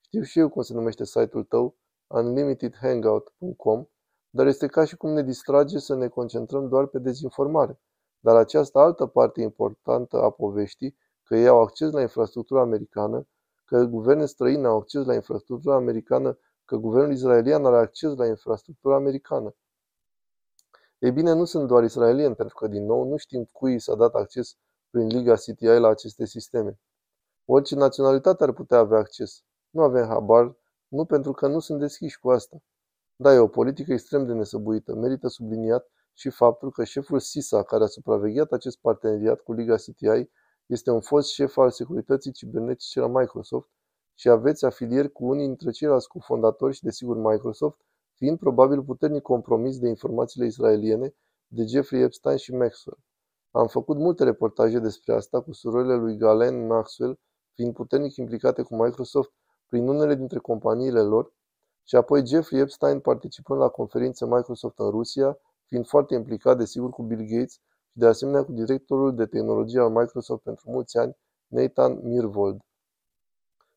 Știu 0.00 0.22
și 0.22 0.38
eu 0.38 0.48
cum 0.48 0.62
se 0.62 0.74
numește 0.74 1.04
site-ul 1.04 1.44
tău, 1.44 1.76
unlimitedhangout.com, 2.06 3.86
dar 4.34 4.46
este 4.46 4.66
ca 4.66 4.84
și 4.84 4.96
cum 4.96 5.10
ne 5.10 5.22
distrage 5.22 5.78
să 5.78 5.94
ne 5.94 6.08
concentrăm 6.08 6.68
doar 6.68 6.86
pe 6.86 6.98
dezinformare. 6.98 7.80
Dar 8.20 8.36
această 8.36 8.78
altă 8.78 9.06
parte 9.06 9.40
importantă 9.40 10.22
a 10.22 10.30
poveștii, 10.30 10.96
că 11.22 11.36
ei 11.36 11.46
au 11.46 11.60
acces 11.60 11.90
la 11.90 12.00
infrastructura 12.00 12.60
americană, 12.60 13.26
că 13.64 13.84
guverne 13.84 14.26
străine 14.26 14.66
au 14.66 14.76
acces 14.76 15.04
la 15.04 15.14
infrastructura 15.14 15.74
americană, 15.74 16.38
că 16.64 16.76
guvernul 16.76 17.12
israelian 17.12 17.64
are 17.64 17.76
acces 17.76 18.14
la 18.14 18.26
infrastructura 18.26 18.94
americană. 18.94 19.54
Ei 20.98 21.12
bine, 21.12 21.32
nu 21.32 21.44
sunt 21.44 21.66
doar 21.66 21.82
israelieni, 21.82 22.34
pentru 22.34 22.54
că, 22.54 22.66
din 22.66 22.84
nou, 22.84 23.08
nu 23.08 23.16
știm 23.16 23.48
cui 23.52 23.78
s-a 23.78 23.94
dat 23.94 24.14
acces 24.14 24.56
prin 24.90 25.06
Liga 25.06 25.34
CTI 25.34 25.64
la 25.64 25.88
aceste 25.88 26.26
sisteme. 26.26 26.78
Orice 27.44 27.74
naționalitate 27.74 28.44
ar 28.44 28.52
putea 28.52 28.78
avea 28.78 28.98
acces. 28.98 29.42
Nu 29.70 29.82
avem 29.82 30.06
habar, 30.06 30.56
nu 30.88 31.04
pentru 31.04 31.32
că 31.32 31.46
nu 31.46 31.58
sunt 31.58 31.80
deschiși 31.80 32.18
cu 32.18 32.30
asta. 32.30 32.62
Da, 33.22 33.34
e 33.34 33.38
o 33.38 33.48
politică 33.48 33.92
extrem 33.92 34.26
de 34.26 34.32
nesăbuită. 34.32 34.94
Merită 34.94 35.28
subliniat 35.28 35.90
și 36.12 36.30
faptul 36.30 36.70
că 36.70 36.84
șeful 36.84 37.18
SISA, 37.18 37.62
care 37.62 37.82
a 37.84 37.86
supravegheat 37.86 38.52
acest 38.52 38.78
parteneriat 38.80 39.40
cu 39.40 39.52
Liga 39.52 39.76
CTI, 39.76 40.30
este 40.66 40.90
un 40.90 41.00
fost 41.00 41.30
șef 41.30 41.56
al 41.56 41.70
securității 41.70 42.32
cibernetice 42.32 43.00
la 43.00 43.06
Microsoft 43.06 43.68
și 44.14 44.28
aveți 44.28 44.64
afilieri 44.64 45.12
cu 45.12 45.24
unii 45.24 45.46
dintre 45.46 45.70
ceilalți 45.70 46.08
cofondatori 46.08 46.74
și, 46.74 46.82
desigur, 46.82 47.16
Microsoft, 47.16 47.80
fiind 48.14 48.38
probabil 48.38 48.82
puternic 48.82 49.22
compromis 49.22 49.78
de 49.78 49.88
informațiile 49.88 50.46
israeliene 50.46 51.14
de 51.46 51.64
Jeffrey 51.64 52.02
Epstein 52.02 52.36
și 52.36 52.54
Maxwell. 52.54 52.98
Am 53.50 53.66
făcut 53.66 53.96
multe 53.96 54.24
reportaje 54.24 54.78
despre 54.78 55.14
asta 55.14 55.40
cu 55.40 55.52
surorile 55.52 55.94
lui 55.94 56.16
Galen 56.16 56.66
Maxwell, 56.66 57.18
fiind 57.54 57.74
puternic 57.74 58.16
implicate 58.16 58.62
cu 58.62 58.82
Microsoft 58.82 59.32
prin 59.66 59.88
unele 59.88 60.14
dintre 60.14 60.38
companiile 60.38 61.00
lor, 61.00 61.32
și 61.84 61.96
apoi 61.96 62.26
Jeffrey 62.26 62.60
Epstein 62.60 63.00
participând 63.00 63.60
la 63.60 63.68
conferințe 63.68 64.24
Microsoft 64.24 64.78
în 64.78 64.90
Rusia, 64.90 65.38
fiind 65.64 65.86
foarte 65.86 66.14
implicat, 66.14 66.56
desigur, 66.56 66.90
cu 66.90 67.02
Bill 67.02 67.26
Gates 67.28 67.52
și 67.88 67.98
de 67.98 68.06
asemenea 68.06 68.44
cu 68.44 68.52
directorul 68.52 69.14
de 69.14 69.26
tehnologie 69.26 69.80
al 69.80 69.90
Microsoft 69.90 70.42
pentru 70.42 70.70
mulți 70.70 70.98
ani, 70.98 71.16
Nathan 71.46 72.00
Mirvold. 72.02 72.60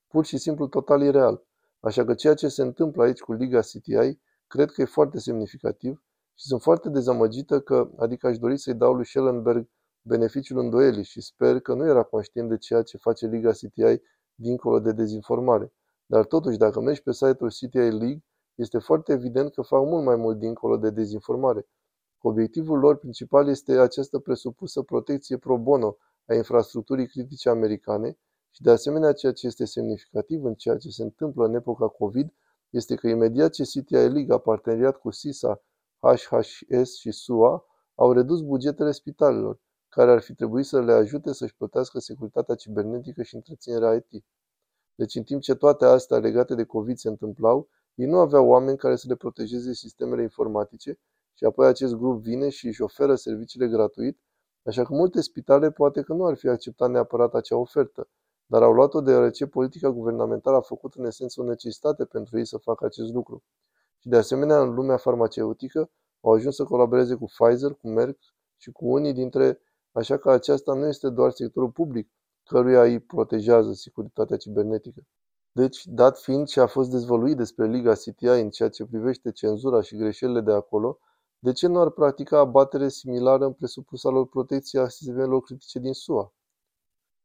Pur 0.08 0.26
și 0.26 0.38
simplu 0.38 0.68
total 0.68 1.02
ireal. 1.02 1.44
Așa 1.80 2.06
că 2.06 2.14
ceea 2.14 2.34
ce 2.34 2.48
se 2.48 2.62
întâmplă 2.62 3.04
aici 3.04 3.20
cu 3.20 3.34
Liga 3.34 3.60
CTI 3.60 4.20
cred 4.48 4.72
că 4.72 4.82
e 4.82 4.86
foarte 4.86 5.20
semnificativ 5.20 6.04
și 6.34 6.48
sunt 6.48 6.62
foarte 6.62 6.90
dezamăgită 6.90 7.60
că, 7.60 7.90
adică 7.98 8.28
aș 8.28 8.38
dori 8.38 8.58
să-i 8.58 8.74
dau 8.74 8.94
lui 8.94 9.06
Schellenberg 9.06 9.70
beneficiul 10.02 10.60
îndoielii 10.60 11.04
și 11.04 11.22
sper 11.22 11.60
că 11.60 11.74
nu 11.74 11.88
era 11.88 12.04
conștient 12.04 12.50
de 12.50 12.58
ceea 12.58 12.82
ce 12.82 12.98
face 12.98 13.28
Liga 13.28 13.52
CTI 13.52 14.02
dincolo 14.36 14.80
de 14.80 14.92
dezinformare. 14.92 15.74
Dar 16.06 16.26
totuși, 16.26 16.58
dacă 16.58 16.82
mergi 16.82 17.02
pe 17.02 17.12
site-ul 17.12 17.50
CTI 17.50 17.78
League, 17.78 18.24
este 18.56 18.78
foarte 18.78 19.12
evident 19.12 19.54
că 19.54 19.62
fac 19.62 19.86
mult 19.86 20.06
mai 20.06 20.16
mult 20.16 20.40
dincolo 20.40 20.78
de 20.78 20.90
dezinformare. 20.90 21.68
Obiectivul 22.22 22.80
lor 22.80 22.98
principal 22.98 23.48
este 23.48 23.78
această 23.80 24.20
presupusă 24.20 24.82
protecție 24.82 25.38
pro 25.38 25.58
bono 25.58 25.98
a 26.26 26.34
infrastructurii 26.34 27.08
critice 27.08 27.50
americane 27.50 28.18
și 28.50 28.62
de 28.62 28.72
asemenea 28.72 29.14
ceea 29.14 29.32
ce 29.32 29.48
este 29.48 29.66
semnificativ 29.66 30.44
în 30.44 30.54
ceea 30.54 30.78
ce 30.78 30.90
se 30.90 31.04
întâmplă 31.04 31.46
în 31.46 31.54
epoca 31.54 31.88
COVID 31.88 32.34
este 32.70 32.96
că 32.96 33.08
imediat 33.08 33.52
ce 33.52 33.64
CTI 33.64 33.94
League 33.94 34.34
a 34.34 34.38
parteneriat 34.38 34.98
cu 34.98 35.12
SISA, 35.12 35.62
HHS 36.00 36.96
și 36.98 37.12
SUA, 37.12 37.66
au 37.96 38.12
redus 38.12 38.42
bugetele 38.42 38.92
spitalelor, 38.92 39.60
care 39.90 40.12
ar 40.12 40.22
fi 40.22 40.34
trebuit 40.34 40.66
să 40.66 40.82
le 40.82 40.92
ajute 40.92 41.34
să-și 41.34 41.56
plătească 41.56 42.00
securitatea 42.00 42.56
cibernetică 42.56 43.24
și 43.24 43.36
întreținerea 43.36 43.94
IT. 43.94 44.26
Deci 44.96 45.16
în 45.16 45.24
timp 45.24 45.42
ce 45.42 45.56
toate 45.56 45.86
astea 45.86 46.18
legate 46.18 46.56
de 46.56 46.64
COVID 46.64 46.98
se 46.98 47.08
întâmplau, 47.08 47.70
ei 47.96 48.06
nu 48.06 48.18
aveau 48.18 48.48
oameni 48.48 48.78
care 48.78 48.96
să 48.96 49.06
le 49.08 49.16
protejeze 49.16 49.74
sistemele 49.74 50.22
informatice 50.22 51.00
și 51.34 51.44
apoi 51.44 51.68
acest 51.68 51.96
grup 51.96 52.22
vine 52.22 52.50
și 52.50 52.68
își 52.68 52.82
oferă 52.82 53.16
serviciile 53.16 53.68
gratuit, 53.68 54.20
așa 54.64 54.84
că 54.84 54.94
multe 54.94 55.22
spitale 55.22 55.72
poate 55.72 56.02
că 56.02 56.14
nu 56.14 56.26
ar 56.26 56.36
fi 56.36 56.48
acceptat 56.48 56.90
neapărat 56.90 57.34
acea 57.34 57.56
ofertă, 57.58 58.10
dar 58.46 58.64
au 58.64 58.74
luat-o 58.74 59.02
deoarece 59.02 59.48
politica 59.48 59.90
guvernamentală 59.90 60.58
a 60.58 60.62
făcut 60.62 60.94
în 60.94 61.06
esență 61.06 61.42
o 61.42 61.44
necesitate 61.44 62.06
pentru 62.06 62.38
ei 62.38 62.46
să 62.46 62.58
facă 62.58 62.86
acest 62.86 63.14
lucru. 63.14 63.44
Și 63.98 64.10
de 64.10 64.16
asemenea, 64.16 64.62
în 64.62 64.74
lumea 64.74 64.98
farmaceutică, 64.98 65.90
au 66.22 66.32
ajuns 66.32 66.56
să 66.56 66.64
colaboreze 66.64 67.16
cu 67.16 67.26
Pfizer, 67.26 67.72
cu 67.74 67.88
Merck 67.88 68.20
și 68.58 68.72
cu 68.72 68.88
unii 68.88 69.14
dintre 69.14 69.60
așa 69.92 70.18
că 70.18 70.32
aceasta 70.32 70.74
nu 70.74 70.86
este 70.86 71.10
doar 71.10 71.32
sectorul 71.32 71.70
public, 71.72 72.10
căruia 72.46 72.82
îi 72.82 73.00
protejează 73.00 73.74
securitatea 73.74 74.38
cibernetică. 74.38 75.02
Deci, 75.52 75.86
dat 75.86 76.20
fiind 76.20 76.48
ce 76.48 76.60
a 76.60 76.68
fost 76.68 76.90
dezvăluit 76.90 77.38
despre 77.38 77.68
Liga 77.68 77.94
CTI 77.94 78.26
în 78.26 78.50
ceea 78.50 78.70
ce 78.70 78.86
privește 78.86 79.32
cenzura 79.32 79.82
și 79.82 79.96
greșelile 79.96 80.42
de 80.42 80.52
acolo, 80.52 81.00
de 81.40 81.52
ce 81.52 81.68
nu 81.68 81.80
ar 81.80 81.90
practica 81.90 82.40
abatere 82.40 82.90
similară 82.90 83.46
în 83.46 83.54
presupusa 83.54 84.10
lor 84.10 84.28
protecție 84.28 84.80
a 84.80 84.88
sistemelor 84.88 85.42
critice 85.42 85.80
din 85.80 85.94
SUA? 85.94 86.34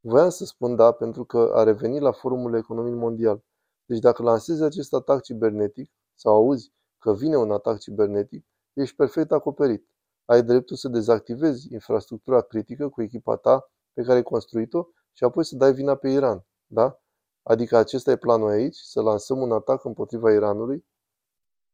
Voiam 0.01 0.29
să 0.29 0.45
spun 0.45 0.77
da, 0.77 0.93
pentru 0.93 1.25
că 1.25 1.51
a 1.55 1.63
revenit 1.63 2.01
la 2.01 2.13
forumul 2.13 2.55
economic 2.55 2.95
mondial. 2.95 3.43
Deci 3.85 3.99
dacă 3.99 4.23
lansezi 4.23 4.63
acest 4.63 4.95
atac 4.95 5.23
cibernetic, 5.23 5.91
sau 6.15 6.35
auzi 6.35 6.73
că 6.99 7.15
vine 7.15 7.37
un 7.37 7.51
atac 7.51 7.79
cibernetic, 7.79 8.47
ești 8.73 8.97
perfect 8.97 9.33
acoperit. 9.33 9.87
Ai 10.25 10.43
dreptul 10.43 10.77
să 10.77 10.89
dezactivezi 10.89 11.73
infrastructura 11.73 12.41
critică 12.41 12.89
cu 12.89 13.03
echipa 13.03 13.37
ta 13.37 13.71
pe 13.93 14.03
care 14.03 14.15
ai 14.17 14.23
construit-o 14.23 14.87
și 15.13 15.25
apoi 15.25 15.45
să 15.45 15.57
dai 15.57 15.73
vina 15.73 15.95
pe 15.95 16.09
Iran. 16.09 16.45
Da? 16.67 17.01
Adică 17.43 17.77
acesta 17.77 18.11
e 18.11 18.17
planul 18.17 18.49
aici, 18.49 18.77
să 18.77 19.01
lansăm 19.01 19.41
un 19.41 19.53
atac 19.53 19.85
împotriva 19.85 20.33
Iranului? 20.33 20.85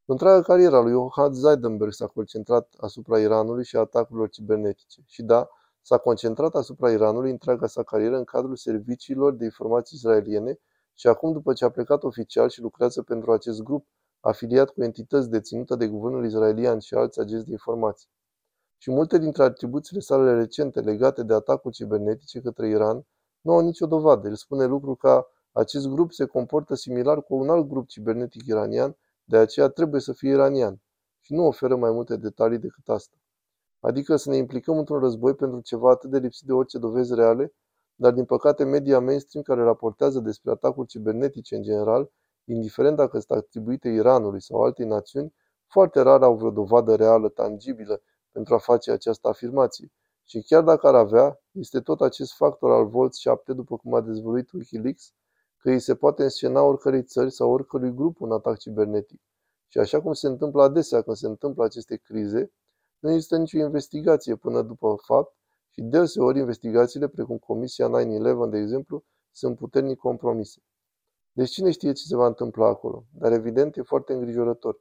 Întreaga 0.05 0.42
cariera 0.42 0.81
lui 0.81 0.92
Johann 0.92 1.35
Zeidenberg 1.35 1.92
s-a 1.92 2.07
concentrat 2.07 2.75
asupra 2.77 3.18
Iranului 3.18 3.64
și 3.64 3.77
atacurilor 3.77 4.29
cibernetice. 4.29 5.03
Și 5.07 5.22
da, 5.22 5.49
s-a 5.83 5.99
concentrat 5.99 6.55
asupra 6.55 6.90
Iranului 6.90 7.31
întreaga 7.31 7.66
sa 7.66 7.83
carieră 7.83 8.16
în 8.16 8.25
cadrul 8.25 8.57
serviciilor 8.57 9.33
de 9.33 9.44
informații 9.44 9.96
israeliene 9.96 10.59
și 10.94 11.07
acum, 11.07 11.33
după 11.33 11.53
ce 11.53 11.64
a 11.64 11.70
plecat 11.70 12.03
oficial 12.03 12.49
și 12.49 12.61
lucrează 12.61 13.03
pentru 13.03 13.33
acest 13.33 13.62
grup 13.62 13.87
afiliat 14.20 14.70
cu 14.70 14.83
entități 14.83 15.31
deținute 15.31 15.77
de 15.77 15.87
guvernul 15.87 16.25
israelian 16.25 16.79
și 16.79 16.94
alți 16.94 17.20
agenți 17.20 17.44
de 17.44 17.51
informații. 17.53 18.09
Și 18.77 18.90
multe 18.90 19.18
dintre 19.18 19.42
atribuțiile 19.42 20.01
sale 20.01 20.35
recente 20.35 20.81
legate 20.81 21.22
de 21.22 21.35
atacuri 21.35 21.75
cibernetice 21.75 22.40
către 22.40 22.68
Iran 22.68 23.07
nu 23.47 23.53
au 23.53 23.61
nicio 23.61 23.87
dovadă. 23.87 24.29
El 24.29 24.35
spune 24.35 24.65
lucru 24.65 24.95
ca 24.95 25.27
acest 25.53 25.89
grup 25.89 26.13
se 26.13 26.25
comportă 26.25 26.75
similar 26.75 27.23
cu 27.23 27.35
un 27.35 27.49
alt 27.49 27.69
grup 27.69 27.89
cibernetic 27.89 28.47
iranian, 28.47 28.97
de 29.25 29.37
aceea 29.37 29.69
trebuie 29.69 30.01
să 30.01 30.13
fie 30.13 30.31
iranian. 30.31 30.81
Și 31.21 31.35
nu 31.35 31.47
oferă 31.47 31.77
mai 31.77 31.91
multe 31.91 32.17
detalii 32.17 32.59
decât 32.59 32.89
asta. 32.89 33.17
Adică 33.81 34.17
să 34.17 34.31
ne 34.31 34.37
implicăm 34.37 34.79
într-un 34.79 35.01
război 35.01 35.35
pentru 35.35 35.61
ceva 35.61 35.91
atât 35.91 36.11
de 36.11 36.19
lipsit 36.19 36.47
de 36.47 36.53
orice 36.53 36.79
dovezi 36.79 37.15
reale, 37.15 37.53
dar 37.95 38.13
din 38.13 38.25
păcate 38.25 38.65
media 38.65 39.01
mainstream 39.01 39.45
care 39.45 39.63
raportează 39.63 40.21
despre 40.21 40.51
atacuri 40.51 40.89
cibernetice 40.89 41.57
în 41.57 41.63
general, 41.63 42.11
indiferent 42.45 42.97
dacă 42.97 43.19
sunt 43.19 43.39
atribuite 43.39 43.89
Iranului 43.89 44.43
sau 44.43 44.63
altei 44.63 44.87
națiuni, 44.87 45.35
foarte 45.67 46.01
rar 46.01 46.23
au 46.23 46.37
vreo 46.37 46.51
dovadă 46.51 46.95
reală, 46.95 47.29
tangibilă, 47.29 48.03
pentru 48.33 48.55
a 48.55 48.59
face 48.59 48.91
această 48.91 49.29
afirmație. 49.29 49.93
Și 50.29 50.43
chiar 50.43 50.62
dacă 50.62 50.87
ar 50.87 50.95
avea, 50.95 51.41
este 51.51 51.81
tot 51.81 52.01
acest 52.01 52.33
factor 52.35 52.71
al 52.71 52.87
Volt 52.87 53.15
7, 53.15 53.53
după 53.53 53.77
cum 53.77 53.95
a 53.95 54.01
dezvăluit 54.01 54.51
Wikileaks, 54.51 55.12
că 55.57 55.71
îi 55.71 55.81
se 55.81 55.95
poate 55.95 56.23
înscena 56.23 56.62
oricărei 56.62 57.03
țări 57.03 57.31
sau 57.31 57.51
oricărui 57.51 57.95
grup 57.95 58.21
un 58.21 58.33
atac 58.33 58.59
cibernetic. 58.59 59.21
Și 59.69 59.79
așa 59.79 60.01
cum 60.01 60.12
se 60.12 60.27
întâmplă 60.27 60.62
adesea 60.62 61.03
când 61.03 61.17
se 61.17 61.27
întâmplă 61.27 61.65
aceste 61.65 61.97
crize, 61.97 62.53
nu 62.99 63.11
există 63.11 63.37
nicio 63.37 63.59
investigație 63.59 64.37
până 64.37 64.62
după 64.62 64.97
fapt 65.07 65.37
și 65.71 65.83
deseori 65.83 66.39
investigațiile, 66.39 67.09
precum 67.09 67.39
Comisia 67.39 67.89
9-11, 67.89 68.51
de 68.51 68.59
exemplu, 68.59 69.05
sunt 69.31 69.57
puternic 69.57 69.99
compromise. 69.99 70.61
Deci 71.33 71.51
cine 71.51 71.71
știe 71.71 71.93
ce 71.93 72.03
se 72.07 72.17
va 72.17 72.27
întâmpla 72.27 72.67
acolo, 72.67 73.05
dar 73.11 73.33
evident 73.33 73.77
e 73.77 73.83
foarte 73.83 74.12
îngrijorător. 74.12 74.81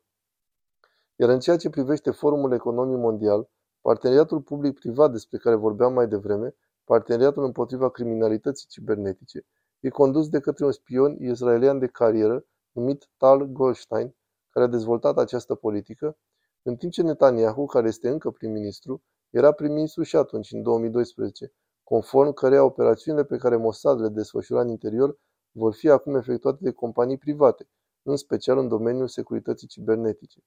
Iar 1.15 1.29
în 1.29 1.39
ceea 1.39 1.57
ce 1.57 1.69
privește 1.69 2.11
Forumul 2.11 2.51
Economic 2.51 2.97
Mondial, 2.97 3.49
parteneriatul 3.87 4.41
public-privat 4.41 5.11
despre 5.11 5.37
care 5.37 5.55
vorbeam 5.55 5.93
mai 5.93 6.07
devreme, 6.07 6.55
parteneriatul 6.83 7.43
împotriva 7.43 7.89
criminalității 7.89 8.67
cibernetice, 8.67 9.45
e 9.79 9.89
condus 9.89 10.29
de 10.29 10.39
către 10.39 10.65
un 10.65 10.71
spion 10.71 11.17
israelian 11.19 11.79
de 11.79 11.87
carieră 11.87 12.45
numit 12.71 13.09
Tal 13.17 13.43
Goldstein, 13.43 14.15
care 14.49 14.65
a 14.65 14.69
dezvoltat 14.69 15.17
această 15.17 15.55
politică, 15.55 16.17
în 16.61 16.75
timp 16.75 16.91
ce 16.91 17.01
Netanyahu, 17.01 17.65
care 17.65 17.87
este 17.87 18.09
încă 18.09 18.31
prim-ministru, 18.31 19.03
era 19.29 19.51
prim-ministru 19.51 20.03
și 20.03 20.15
atunci, 20.15 20.51
în 20.51 20.61
2012, 20.61 21.53
conform 21.83 22.33
căreia 22.33 22.63
operațiunile 22.63 23.25
pe 23.25 23.37
care 23.37 23.55
Mossad 23.55 24.01
le 24.01 24.09
desfășura 24.09 24.61
în 24.61 24.69
interior 24.69 25.19
vor 25.51 25.73
fi 25.73 25.89
acum 25.89 26.15
efectuate 26.15 26.57
de 26.61 26.71
companii 26.71 27.17
private, 27.17 27.69
în 28.01 28.15
special 28.15 28.57
în 28.57 28.67
domeniul 28.67 29.07
securității 29.07 29.67
cibernetice. 29.67 30.39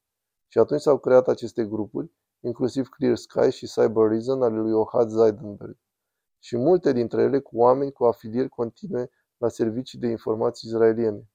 Și 0.48 0.58
atunci 0.58 0.80
s-au 0.80 0.98
creat 0.98 1.28
aceste 1.28 1.64
grupuri, 1.64 2.12
inclusiv 2.40 2.88
Clear 2.88 3.16
Sky 3.16 3.50
și 3.50 3.66
Cyber 3.66 4.08
Reason 4.08 4.42
ale 4.42 4.56
lui 4.56 4.72
Ohad 4.72 5.08
Zeidenberg, 5.08 5.76
și 6.38 6.56
multe 6.56 6.92
dintre 6.92 7.22
ele 7.22 7.40
cu 7.40 7.58
oameni 7.58 7.92
cu 7.92 8.04
afilieri 8.04 8.48
continue 8.48 9.10
la 9.36 9.48
servicii 9.48 9.98
de 9.98 10.06
informații 10.06 10.68
izraeliene. 10.68 11.28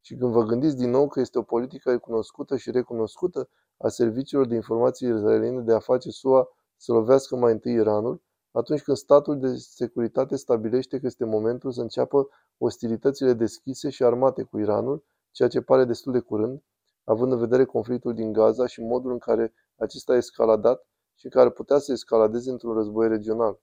Și 0.00 0.16
când 0.16 0.32
vă 0.32 0.42
gândiți 0.42 0.76
din 0.76 0.90
nou 0.90 1.08
că 1.08 1.20
este 1.20 1.38
o 1.38 1.42
politică 1.42 1.90
recunoscută 1.90 2.56
și 2.56 2.70
recunoscută 2.70 3.48
a 3.76 3.88
serviciilor 3.88 4.46
de 4.46 4.54
informații 4.54 5.08
izraeliene 5.08 5.60
de 5.60 5.72
a 5.72 5.78
face 5.78 6.10
SUA 6.10 6.48
să 6.76 6.92
lovească 6.92 7.36
mai 7.36 7.52
întâi 7.52 7.72
Iranul, 7.72 8.22
atunci 8.50 8.82
când 8.82 8.96
statul 8.96 9.38
de 9.38 9.54
securitate 9.56 10.36
stabilește 10.36 11.00
că 11.00 11.06
este 11.06 11.24
momentul 11.24 11.72
să 11.72 11.80
înceapă 11.80 12.28
ostilitățile 12.58 13.32
deschise 13.32 13.90
și 13.90 14.04
armate 14.04 14.42
cu 14.42 14.58
Iranul, 14.58 15.04
ceea 15.30 15.48
ce 15.48 15.60
pare 15.60 15.84
destul 15.84 16.12
de 16.12 16.20
curând, 16.20 16.62
având 17.04 17.32
în 17.32 17.38
vedere 17.38 17.64
conflictul 17.64 18.14
din 18.14 18.32
Gaza 18.32 18.66
și 18.66 18.80
modul 18.80 19.10
în 19.10 19.18
care 19.18 19.52
acesta 19.76 20.12
a 20.12 20.16
escaladat 20.16 20.86
și 21.14 21.28
care 21.28 21.50
putea 21.50 21.78
să 21.78 21.92
escaladeze 21.92 22.50
într-un 22.50 22.74
război 22.74 23.08
regional. 23.08 23.60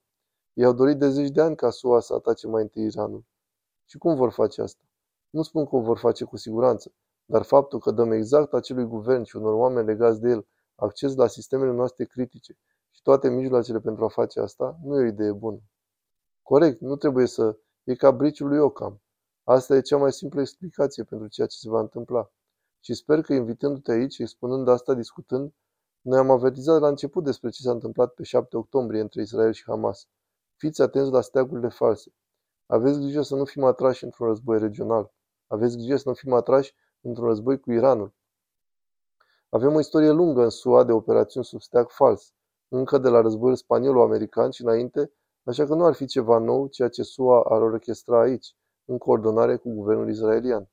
Ei 0.52 0.64
au 0.64 0.72
dorit 0.72 0.98
de 0.98 1.08
zeci 1.08 1.30
de 1.30 1.40
ani 1.40 1.56
ca 1.56 1.70
SUA 1.70 2.00
să 2.00 2.14
atace 2.14 2.46
mai 2.46 2.62
întâi 2.62 2.84
Iranul. 2.84 3.24
Și 3.84 3.98
cum 3.98 4.14
vor 4.14 4.30
face 4.30 4.62
asta? 4.62 4.82
Nu 5.30 5.42
spun 5.42 5.66
că 5.66 5.76
o 5.76 5.80
vor 5.80 5.98
face 5.98 6.24
cu 6.24 6.36
siguranță, 6.36 6.92
dar 7.24 7.42
faptul 7.42 7.78
că 7.78 7.90
dăm 7.90 8.12
exact 8.12 8.52
acelui 8.52 8.84
guvern 8.84 9.22
și 9.22 9.36
unor 9.36 9.54
oameni 9.54 9.86
legați 9.86 10.20
de 10.20 10.28
el 10.28 10.46
acces 10.74 11.14
la 11.14 11.26
sistemele 11.26 11.72
noastre 11.72 12.04
critice 12.04 12.58
și 12.90 13.02
toate 13.02 13.28
mijloacele 13.28 13.80
pentru 13.80 14.04
a 14.04 14.08
face 14.08 14.40
asta, 14.40 14.78
nu 14.82 15.00
e 15.00 15.02
o 15.02 15.06
idee 15.06 15.32
bună. 15.32 15.60
Corect, 16.42 16.80
nu 16.80 16.96
trebuie 16.96 17.26
să... 17.26 17.56
E 17.84 17.94
ca 17.94 18.10
briciul 18.10 18.48
lui 18.48 18.58
Ocam. 18.58 19.00
Asta 19.44 19.76
e 19.76 19.80
cea 19.80 19.96
mai 19.96 20.12
simplă 20.12 20.40
explicație 20.40 21.04
pentru 21.04 21.28
ceea 21.28 21.46
ce 21.46 21.56
se 21.56 21.68
va 21.68 21.80
întâmpla. 21.80 22.30
Și 22.84 22.94
sper 22.94 23.20
că 23.20 23.32
invitându-te 23.32 23.92
aici, 23.92 24.18
expunând 24.18 24.68
asta, 24.68 24.94
discutând, 24.94 25.52
noi 26.00 26.18
am 26.18 26.30
avertizat 26.30 26.80
la 26.80 26.88
început 26.88 27.24
despre 27.24 27.50
ce 27.50 27.62
s-a 27.62 27.70
întâmplat 27.70 28.14
pe 28.14 28.22
7 28.22 28.56
octombrie 28.56 29.00
între 29.00 29.22
Israel 29.22 29.52
și 29.52 29.64
Hamas. 29.66 30.06
Fiți 30.56 30.82
atenți 30.82 31.10
la 31.10 31.20
steagurile 31.20 31.68
false. 31.68 32.14
Aveți 32.66 32.98
grijă 32.98 33.22
să 33.22 33.34
nu 33.34 33.44
fim 33.44 33.64
atrași 33.64 34.04
într-un 34.04 34.26
război 34.26 34.58
regional. 34.58 35.12
Aveți 35.46 35.76
grijă 35.76 35.96
să 35.96 36.08
nu 36.08 36.14
fim 36.14 36.32
atrași 36.32 36.74
într-un 37.00 37.26
război 37.26 37.60
cu 37.60 37.72
Iranul. 37.72 38.14
Avem 39.48 39.74
o 39.74 39.78
istorie 39.78 40.10
lungă 40.10 40.42
în 40.42 40.50
SUA 40.50 40.84
de 40.84 40.92
operațiuni 40.92 41.46
sub 41.46 41.60
steag 41.60 41.90
fals, 41.90 42.32
încă 42.68 42.98
de 42.98 43.08
la 43.08 43.20
războiul 43.20 43.56
spaniolo-american 43.56 44.50
și 44.50 44.62
înainte, 44.62 45.12
așa 45.44 45.66
că 45.66 45.74
nu 45.74 45.84
ar 45.84 45.94
fi 45.94 46.06
ceva 46.06 46.38
nou 46.38 46.66
ceea 46.66 46.88
ce 46.88 47.02
SUA 47.02 47.42
ar 47.42 47.62
orchestra 47.62 48.20
aici, 48.20 48.56
în 48.84 48.98
coordonare 48.98 49.56
cu 49.56 49.70
guvernul 49.74 50.08
israelian. 50.08 50.71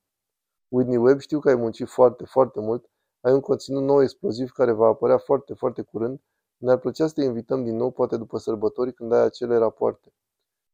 Whitney 0.70 0.96
Webb, 0.96 1.20
știu 1.20 1.40
că 1.40 1.48
ai 1.48 1.54
muncit 1.54 1.88
foarte, 1.88 2.24
foarte 2.24 2.60
mult, 2.60 2.90
ai 3.20 3.32
un 3.32 3.40
conținut 3.40 3.82
nou 3.82 4.02
exploziv 4.02 4.50
care 4.50 4.72
va 4.72 4.86
apărea 4.86 5.18
foarte, 5.18 5.54
foarte 5.54 5.82
curând. 5.82 6.20
Ne-ar 6.56 6.78
plăcea 6.78 7.06
să 7.06 7.12
te 7.14 7.22
invităm 7.24 7.64
din 7.64 7.76
nou, 7.76 7.90
poate 7.90 8.16
după 8.16 8.38
sărbători, 8.38 8.92
când 8.92 9.12
ai 9.12 9.22
acele 9.22 9.56
rapoarte. 9.56 10.12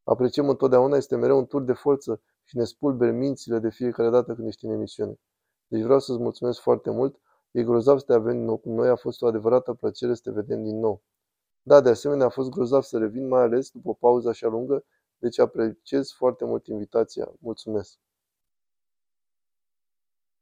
Apreciem 0.04 0.48
întotdeauna, 0.48 0.96
este 0.96 1.16
mereu 1.16 1.38
un 1.38 1.46
tur 1.46 1.62
de 1.62 1.72
forță 1.72 2.20
și 2.44 2.56
ne 2.56 2.64
spulberi 2.64 3.12
mințile 3.12 3.58
de 3.58 3.70
fiecare 3.70 4.10
dată 4.10 4.34
când 4.34 4.46
ești 4.46 4.64
în 4.64 4.72
emisiune. 4.72 5.20
Deci 5.66 5.82
vreau 5.82 5.98
să-ți 5.98 6.20
mulțumesc 6.20 6.60
foarte 6.60 6.90
mult. 6.90 7.20
E 7.50 7.62
grozav 7.62 7.98
să 7.98 8.04
te 8.04 8.12
avem 8.12 8.32
din 8.32 8.44
nou 8.44 8.56
cu 8.56 8.68
noi, 8.68 8.88
a 8.88 8.96
fost 8.96 9.22
o 9.22 9.26
adevărată 9.26 9.74
plăcere 9.74 10.14
să 10.14 10.20
te 10.24 10.30
vedem 10.30 10.62
din 10.62 10.78
nou. 10.78 11.02
Da, 11.62 11.80
de 11.80 11.88
asemenea 11.88 12.26
a 12.26 12.28
fost 12.28 12.50
grozav 12.50 12.82
să 12.82 12.98
revin, 12.98 13.28
mai 13.28 13.42
ales 13.42 13.70
după 13.70 13.88
o 13.88 13.92
pauză 13.92 14.28
așa 14.28 14.48
lungă, 14.48 14.84
deci 15.18 15.38
apreciez 15.38 16.12
foarte 16.12 16.44
mult 16.44 16.66
invitația. 16.66 17.32
Mulțumesc! 17.38 17.98